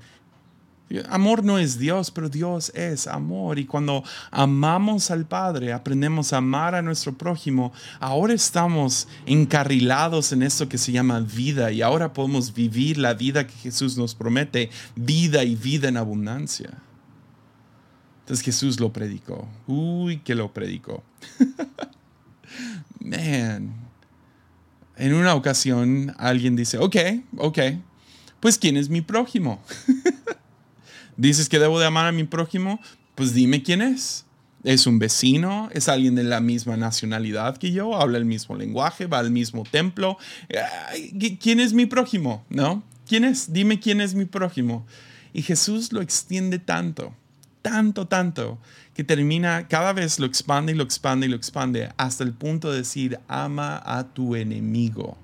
Amor 1.10 1.44
no 1.44 1.58
es 1.58 1.80
Dios, 1.80 2.12
pero 2.12 2.30
Dios 2.30 2.72
es 2.76 3.08
amor. 3.08 3.58
Y 3.58 3.66
cuando 3.66 4.04
amamos 4.30 5.10
al 5.10 5.26
Padre, 5.26 5.74
aprendemos 5.74 6.34
a 6.34 6.38
amar 6.38 6.76
a 6.76 6.82
nuestro 6.82 7.18
prójimo, 7.18 7.74
ahora 8.00 8.34
estamos 8.34 9.08
encarrilados 9.26 10.32
en 10.32 10.44
esto 10.44 10.70
que 10.70 10.78
se 10.78 10.92
llama 10.92 11.20
vida 11.20 11.72
y 11.72 11.82
ahora 11.82 12.14
podemos 12.14 12.54
vivir 12.54 12.98
la 12.98 13.14
vida 13.14 13.48
que 13.48 13.54
Jesús 13.54 13.98
nos 13.98 14.14
promete, 14.14 14.70
vida 14.96 15.44
y 15.44 15.56
vida 15.56 15.90
en 15.90 15.98
abundancia. 15.98 16.70
Entonces 18.22 18.46
Jesús 18.46 18.80
lo 18.80 18.94
predicó. 18.94 19.48
Uy, 19.68 20.20
que 20.20 20.36
lo 20.36 20.54
predicó. 20.54 21.04
Man, 23.00 23.74
en 24.96 25.14
una 25.14 25.34
ocasión 25.36 26.14
alguien 26.18 26.56
dice, 26.56 26.78
ok, 26.78 26.96
ok, 27.38 27.60
pues 28.40 28.58
¿quién 28.58 28.78
es 28.78 28.90
mi 28.90 29.02
prójimo? 29.02 29.62
Dices 31.18 31.50
que 31.50 31.60
debo 31.60 31.80
de 31.80 31.86
amar 31.86 32.08
a 32.08 32.12
mi 32.12 32.24
prójimo, 32.24 32.80
pues 33.16 33.34
dime 33.34 33.64
quién 33.64 33.82
es. 33.82 34.26
¿Es 34.64 34.88
un 34.88 34.98
vecino? 34.98 35.70
¿Es 35.74 35.90
alguien 35.90 36.16
de 36.16 36.24
la 36.24 36.40
misma 36.40 36.78
nacionalidad 36.78 37.58
que 37.58 37.72
yo? 37.72 37.96
¿Habla 38.00 38.18
el 38.18 38.26
mismo 38.26 38.56
lenguaje? 38.56 39.08
¿Va 39.08 39.20
al 39.20 39.30
mismo 39.30 39.64
templo? 39.70 40.18
¿Quién 41.42 41.60
es 41.60 41.74
mi 41.74 41.86
prójimo? 41.86 42.46
¿No? 42.50 42.82
¿Quién 43.06 43.26
es? 43.26 43.52
Dime 43.52 43.80
quién 43.80 44.00
es 44.00 44.16
mi 44.16 44.24
prójimo. 44.24 44.86
Y 45.34 45.42
Jesús 45.42 45.92
lo 45.92 46.02
extiende 46.02 46.60
tanto, 46.60 47.14
tanto, 47.62 48.08
tanto, 48.08 48.60
que 48.94 49.04
termina, 49.04 49.68
cada 49.68 49.92
vez 49.92 50.20
lo 50.20 50.26
expande 50.26 50.72
y 50.72 50.76
lo 50.76 50.84
expande 50.84 51.26
y 51.26 51.30
lo 51.30 51.36
expande 51.36 51.90
hasta 51.98 52.24
el 52.24 52.34
punto 52.34 52.72
de 52.72 52.78
decir, 52.78 53.20
ama 53.28 53.82
a 53.84 54.14
tu 54.14 54.36
enemigo, 54.36 55.18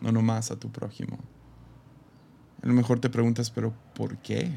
no 0.00 0.12
nomás 0.12 0.50
a 0.50 0.56
tu 0.56 0.70
prójimo. 0.70 1.18
A 2.62 2.66
lo 2.66 2.74
mejor 2.74 3.00
te 3.00 3.08
preguntas, 3.08 3.50
pero 3.50 3.72
¿por 3.94 4.18
qué? 4.18 4.52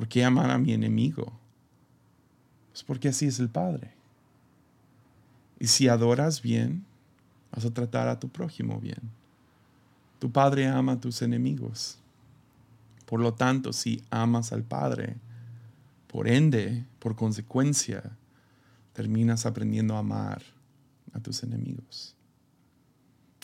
¿Por 0.00 0.08
qué 0.08 0.24
amar 0.24 0.50
a 0.50 0.56
mi 0.56 0.72
enemigo? 0.72 1.30
Pues 2.70 2.82
porque 2.82 3.08
así 3.08 3.26
es 3.26 3.38
el 3.38 3.50
Padre. 3.50 3.92
Y 5.58 5.66
si 5.66 5.88
adoras 5.88 6.40
bien, 6.40 6.86
vas 7.52 7.66
a 7.66 7.74
tratar 7.74 8.08
a 8.08 8.18
tu 8.18 8.30
prójimo 8.30 8.80
bien. 8.80 9.10
Tu 10.18 10.32
Padre 10.32 10.68
ama 10.68 10.92
a 10.92 11.00
tus 11.00 11.20
enemigos. 11.20 11.98
Por 13.04 13.20
lo 13.20 13.34
tanto, 13.34 13.74
si 13.74 14.02
amas 14.08 14.54
al 14.54 14.62
Padre, 14.62 15.18
por 16.06 16.28
ende, 16.28 16.86
por 16.98 17.14
consecuencia, 17.14 18.16
terminas 18.94 19.44
aprendiendo 19.44 19.96
a 19.96 19.98
amar 19.98 20.42
a 21.12 21.20
tus 21.20 21.42
enemigos. 21.42 22.16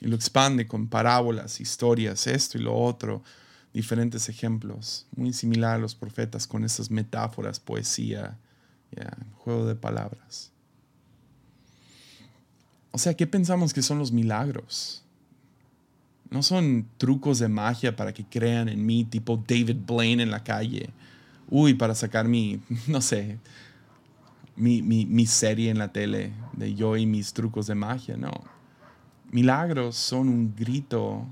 Y 0.00 0.06
lo 0.06 0.16
expande 0.16 0.66
con 0.66 0.88
parábolas, 0.88 1.60
historias, 1.60 2.26
esto 2.26 2.56
y 2.56 2.62
lo 2.62 2.74
otro, 2.74 3.22
diferentes 3.76 4.30
ejemplos, 4.30 5.06
muy 5.14 5.34
similar 5.34 5.74
a 5.74 5.78
los 5.78 5.94
profetas 5.94 6.46
con 6.46 6.64
esas 6.64 6.90
metáforas, 6.90 7.60
poesía, 7.60 8.38
juego 9.34 9.66
de 9.66 9.74
palabras. 9.74 10.50
O 12.90 12.96
sea, 12.96 13.12
¿qué 13.12 13.26
pensamos 13.26 13.74
que 13.74 13.82
son 13.82 13.98
los 13.98 14.12
milagros? 14.12 15.04
No 16.30 16.42
son 16.42 16.88
trucos 16.96 17.38
de 17.38 17.48
magia 17.48 17.94
para 17.94 18.14
que 18.14 18.24
crean 18.24 18.70
en 18.70 18.86
mí, 18.86 19.04
tipo 19.04 19.36
David 19.46 19.76
Blaine 19.86 20.22
en 20.22 20.30
la 20.30 20.42
calle. 20.42 20.88
Uy, 21.50 21.74
para 21.74 21.94
sacar 21.94 22.26
mi, 22.26 22.58
no 22.88 23.02
sé, 23.02 23.38
mi, 24.56 24.80
mi, 24.80 25.26
serie 25.26 25.68
en 25.68 25.76
la 25.76 25.92
tele 25.92 26.32
de 26.54 26.74
yo 26.74 26.96
y 26.96 27.04
mis 27.04 27.34
trucos 27.34 27.66
de 27.66 27.74
magia. 27.74 28.16
No. 28.16 28.32
Milagros 29.30 29.96
son 29.96 30.30
un 30.30 30.54
grito 30.56 31.26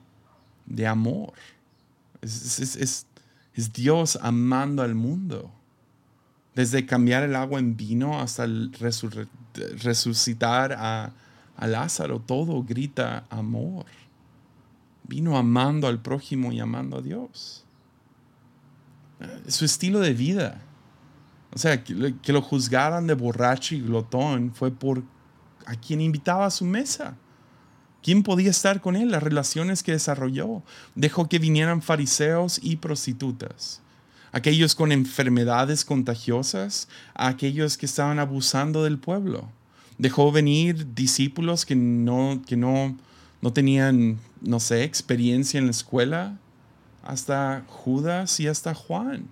de 0.67 0.87
amor. 0.87 1.33
Es, 2.25 2.59
es, 2.77 3.07
es, 3.55 3.73
Dios 3.73 4.19
amando 4.23 4.83
al 4.83 4.95
mundo. 4.95 5.51
Desde 6.55 6.87
cambiar 6.87 7.25
el 7.25 7.35
agua 7.35 7.59
en 7.59 7.77
vino 7.77 8.21
hasta 8.21 8.47
resucitar 9.83 10.73
a, 10.73 11.13
a 11.57 11.67
Lázaro, 11.67 12.21
todo 12.21 12.63
grita 12.63 13.27
amor. 13.31 13.87
Vino 15.05 15.37
amando 15.37 15.87
al 15.87 16.01
prójimo 16.01 16.53
y 16.53 16.61
amando 16.61 16.99
a 16.99 17.03
Dios. 17.03 17.65
Su 19.49 19.65
estilo 19.65 20.01
de 20.01 20.15
vida. 20.15 20.63
O 21.55 21.59
sea, 21.59 21.85
que, 21.85 21.95
lo 22.33 22.43
juzgaran 22.43 23.07
de 23.07 23.15
borracho 23.15 23.75
y 23.75 23.81
glotón 23.81 24.53
fue 24.53 24.73
por 24.73 25.05
a 25.67 25.77
quien 25.77 26.01
invitaba 26.01 26.47
a 26.47 26.51
su 26.51 26.65
mesa. 26.65 27.17
¿Quién 28.05 28.23
podía 28.23 28.51
estar 28.51 28.83
con 28.83 28.97
él? 28.97 29.11
Las 29.11 29.23
relaciones 29.23 29.83
que 29.83 29.93
desarrolló. 29.93 30.63
Dejó 30.95 31.27
que 31.27 31.39
vinieran 31.39 31.81
fariseos 31.81 32.61
y 32.63 32.77
prostitutas. 32.77 33.81
Aquellos 34.31 34.75
con 34.75 34.93
enfermedades 34.93 35.87
contagiosas, 35.87 36.87
aquellos 37.15 37.79
que 37.79 37.87
estaban 37.87 38.19
abusando 38.19 38.85
del 38.85 38.99
pueblo. 38.99 39.49
Dejó 39.97 40.31
venir 40.33 40.95
discípulos 40.95 41.65
que 41.65 41.77
no, 41.77 42.43
que 42.47 42.59
no, 42.59 42.95
no 43.41 43.55
tenían, 43.55 44.19
no 44.43 44.61
sé, 44.61 44.85
experiencia 44.85 45.57
en 45.57 45.65
la 45.65 45.71
escuela, 45.71 46.37
hasta 47.03 47.65
Judas 47.69 48.39
y 48.39 48.49
hasta 48.49 48.75
Juan. 48.75 49.31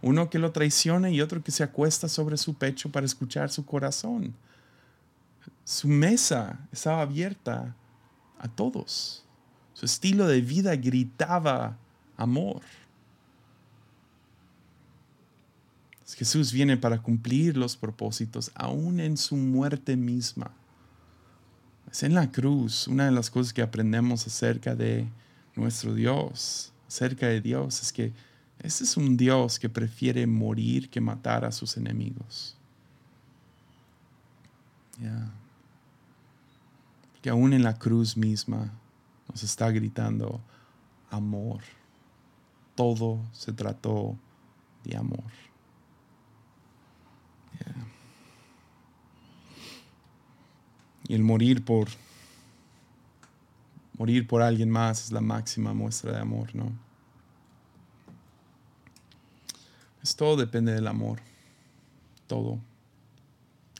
Uno 0.00 0.30
que 0.30 0.38
lo 0.38 0.52
traiciona 0.52 1.10
y 1.10 1.20
otro 1.20 1.42
que 1.42 1.50
se 1.50 1.64
acuesta 1.64 2.08
sobre 2.08 2.36
su 2.36 2.54
pecho 2.54 2.88
para 2.92 3.04
escuchar 3.04 3.50
su 3.50 3.66
corazón. 3.66 4.32
Su 5.64 5.88
mesa 5.88 6.60
estaba 6.70 7.02
abierta 7.02 7.74
a 8.42 8.48
todos. 8.48 9.24
Su 9.72 9.86
estilo 9.86 10.26
de 10.26 10.42
vida 10.42 10.76
gritaba 10.76 11.78
amor. 12.18 12.60
Jesús 16.14 16.52
viene 16.52 16.76
para 16.76 17.02
cumplir 17.02 17.56
los 17.56 17.76
propósitos 17.76 18.50
aún 18.54 19.00
en 19.00 19.16
su 19.16 19.36
muerte 19.36 19.96
misma. 19.96 20.50
Es 21.90 22.02
en 22.02 22.14
la 22.14 22.30
cruz 22.30 22.86
una 22.86 23.06
de 23.06 23.12
las 23.12 23.30
cosas 23.30 23.52
que 23.52 23.62
aprendemos 23.62 24.26
acerca 24.26 24.74
de 24.74 25.08
nuestro 25.56 25.94
Dios, 25.94 26.72
acerca 26.86 27.26
de 27.26 27.40
Dios, 27.40 27.82
es 27.82 27.92
que 27.92 28.12
ese 28.60 28.84
es 28.84 28.96
un 28.96 29.16
Dios 29.16 29.58
que 29.58 29.68
prefiere 29.68 30.26
morir 30.26 30.88
que 30.88 31.00
matar 31.00 31.44
a 31.44 31.52
sus 31.52 31.76
enemigos. 31.76 32.56
Que 37.22 37.30
aún 37.30 37.52
en 37.52 37.62
la 37.62 37.78
cruz 37.78 38.16
misma 38.16 38.72
nos 39.28 39.42
está 39.42 39.70
gritando 39.70 40.40
amor. 41.10 41.60
Todo 42.74 43.20
se 43.32 43.52
trató 43.52 44.16
de 44.84 44.96
amor. 44.96 45.30
Y 51.08 51.14
el 51.14 51.22
morir 51.22 51.64
por 51.64 51.88
morir 53.98 54.26
por 54.26 54.42
alguien 54.42 54.70
más 54.70 55.04
es 55.04 55.12
la 55.12 55.20
máxima 55.20 55.74
muestra 55.74 56.12
de 56.12 56.20
amor, 56.20 56.54
¿no? 56.54 56.72
Es 60.02 60.16
todo 60.16 60.36
depende 60.36 60.72
del 60.72 60.86
amor. 60.86 61.20
Todo. 62.26 62.58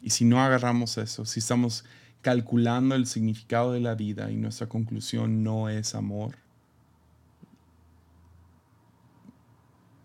Y 0.02 0.10
si 0.10 0.24
no 0.24 0.40
agarramos 0.40 0.98
eso, 0.98 1.24
si 1.24 1.40
estamos 1.40 1.84
calculando 2.22 2.94
el 2.94 3.06
significado 3.06 3.72
de 3.72 3.80
la 3.80 3.94
vida 3.94 4.30
y 4.30 4.36
nuestra 4.36 4.68
conclusión 4.68 5.42
no 5.42 5.68
es 5.68 5.94
amor, 5.94 6.36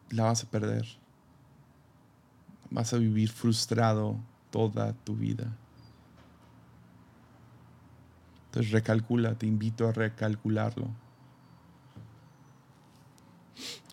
la 0.09 0.23
vas 0.23 0.43
a 0.43 0.49
perder. 0.49 0.85
Vas 2.69 2.93
a 2.93 2.97
vivir 2.97 3.29
frustrado 3.29 4.17
toda 4.49 4.93
tu 4.93 5.15
vida. 5.15 5.55
Entonces 8.47 8.71
recalcula, 8.71 9.35
te 9.35 9.45
invito 9.45 9.87
a 9.87 9.91
recalcularlo. 9.91 10.89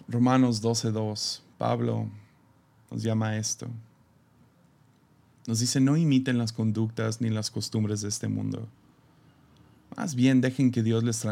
Romanos 0.09 0.63
12.2, 0.63 1.43
Pablo 1.59 2.09
nos 2.91 3.03
llama 3.03 3.29
a 3.29 3.37
esto. 3.37 3.69
Nos 5.47 5.61
dice, 5.61 5.81
no 5.81 5.97
imiten 5.97 6.39
las 6.39 6.53
conductas 6.53 7.21
ni 7.21 7.29
las 7.29 7.51
costumbres 7.51 8.01
de 8.01 8.09
este 8.09 8.29
mundo. 8.29 8.69
Más 9.97 10.15
bien 10.15 10.41
dejen 10.41 10.71
que 10.71 10.83
Dios 10.83 11.05
les 11.05 11.25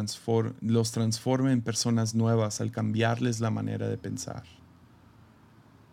los 0.60 0.92
transforme 0.92 1.52
en 1.52 1.62
personas 1.62 2.14
nuevas 2.14 2.60
al 2.60 2.70
cambiarles 2.70 3.40
la 3.40 3.50
manera 3.50 3.88
de 3.88 3.96
pensar. 3.96 4.44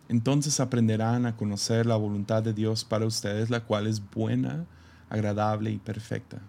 Entonces 0.10 0.60
aprenderán 0.60 1.26
a 1.26 1.38
conocer 1.38 1.86
la 1.86 1.96
voluntad 1.96 2.44
de 2.44 2.54
Dios 2.54 2.84
para 2.84 3.06
ustedes, 3.06 3.50
la 3.50 3.62
cual 3.62 3.88
es 3.88 4.02
buena, 4.12 4.66
agradable 5.10 5.72
y 5.72 5.78
perfecta. 5.78 6.42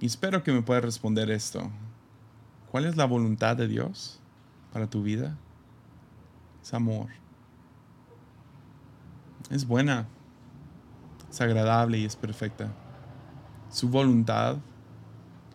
Y 0.00 0.06
espero 0.06 0.42
que 0.42 0.52
me 0.52 0.62
pueda 0.62 0.80
responder 0.80 1.30
esto. 1.30 1.70
¿Cuál 2.70 2.84
es 2.84 2.96
la 2.96 3.04
voluntad 3.04 3.56
de 3.56 3.68
Dios 3.68 4.18
para 4.72 4.88
tu 4.88 5.02
vida? 5.02 5.36
Es 6.62 6.74
amor. 6.74 7.08
Es 9.50 9.66
buena, 9.66 10.06
es 11.30 11.40
agradable 11.40 11.98
y 11.98 12.04
es 12.04 12.16
perfecta. 12.16 12.72
Su 13.70 13.88
voluntad, 13.88 14.56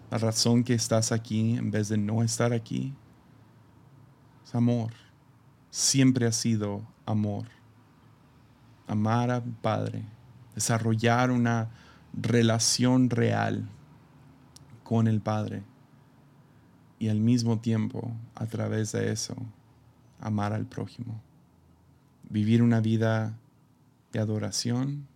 la 0.09 0.17
razón 0.17 0.63
que 0.63 0.73
estás 0.73 1.11
aquí 1.11 1.55
en 1.57 1.71
vez 1.71 1.89
de 1.89 1.97
no 1.97 2.23
estar 2.23 2.53
aquí, 2.53 2.93
es 4.43 4.55
amor 4.55 4.91
siempre 5.73 6.27
ha 6.27 6.31
sido 6.31 6.83
amor. 7.07 7.47
Amar 8.85 9.31
al 9.31 9.41
Padre, 9.41 10.05
desarrollar 10.53 11.31
una 11.31 11.71
relación 12.13 13.09
real 13.09 13.67
con 14.83 15.07
el 15.07 15.19
Padre 15.19 15.63
y 16.99 17.09
al 17.09 17.19
mismo 17.19 17.59
tiempo, 17.59 18.11
a 18.35 18.45
través 18.45 18.91
de 18.91 19.11
eso, 19.11 19.35
amar 20.19 20.53
al 20.53 20.67
prójimo. 20.67 21.19
Vivir 22.29 22.61
una 22.61 22.79
vida 22.79 23.35
de 24.13 24.19
adoración 24.19 25.07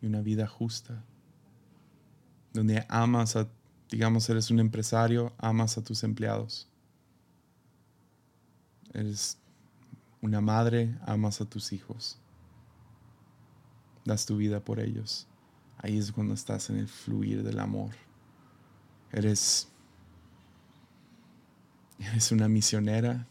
y 0.00 0.06
una 0.06 0.22
vida 0.22 0.48
justa, 0.48 1.04
donde 2.52 2.84
amas 2.88 3.36
a, 3.36 3.46
digamos, 3.90 4.28
eres 4.30 4.50
un 4.50 4.58
empresario, 4.58 5.32
amas 5.38 5.76
a 5.78 5.84
tus 5.84 6.02
empleados. 6.02 6.66
Eres 8.94 9.38
una 10.22 10.40
madre, 10.40 10.98
amas 11.06 11.42
a 11.42 11.44
tus 11.44 11.72
hijos. 11.72 12.18
Das 14.06 14.24
tu 14.24 14.38
vida 14.38 14.60
por 14.60 14.80
ellos. 14.80 15.26
Ahí 15.76 15.98
es 15.98 16.10
cuando 16.10 16.32
estás 16.32 16.70
en 16.70 16.78
el 16.78 16.88
fluir 16.88 17.42
del 17.42 17.60
amor. 17.60 17.90
Eres, 19.12 19.68
eres 21.98 22.32
una 22.32 22.48
misionera. 22.48 23.26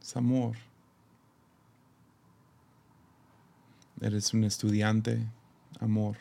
Es 0.00 0.16
amor. 0.16 0.67
Eres 4.00 4.32
un 4.34 4.44
estudiante. 4.44 5.26
Amor. 5.80 6.16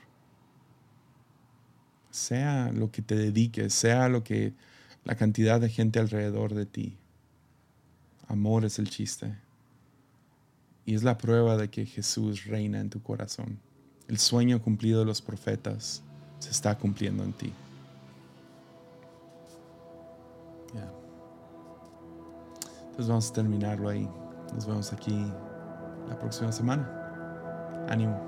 Sea 2.12 2.72
lo 2.72 2.92
que 2.92 3.02
te 3.02 3.16
dediques, 3.16 3.74
sea 3.74 4.10
lo 4.10 4.24
que 4.24 4.54
la 5.04 5.16
cantidad 5.16 5.60
de 5.62 5.70
gente 5.70 6.00
alrededor 6.00 6.54
de 6.54 6.66
ti 6.66 6.98
Amor 8.28 8.66
es 8.66 8.78
el 8.78 8.90
chiste. 8.90 9.34
Y 10.86 10.96
es 10.96 11.04
la 11.04 11.18
prueba 11.18 11.58
de 11.58 11.70
que 11.70 11.86
Jesús 11.86 12.46
reina 12.46 12.80
en 12.80 12.90
tu 12.90 13.02
corazón. 13.02 13.60
El 14.08 14.20
sueño 14.20 14.62
cumplido 14.62 15.00
de 15.00 15.06
los 15.06 15.22
profetas 15.22 16.02
se 16.40 16.50
está 16.50 16.78
cumpliendo 16.78 17.24
en 17.24 17.34
ti. 17.34 17.54
Entonces 22.86 23.08
vamos 23.10 23.30
a 23.30 23.34
terminarlo 23.34 23.90
ahí. 23.90 24.10
Nos 24.54 24.66
vemos 24.66 24.92
aquí 24.92 25.32
la 26.10 26.18
próxima 26.18 26.52
semana. 26.52 27.07
Animu. 27.88 28.27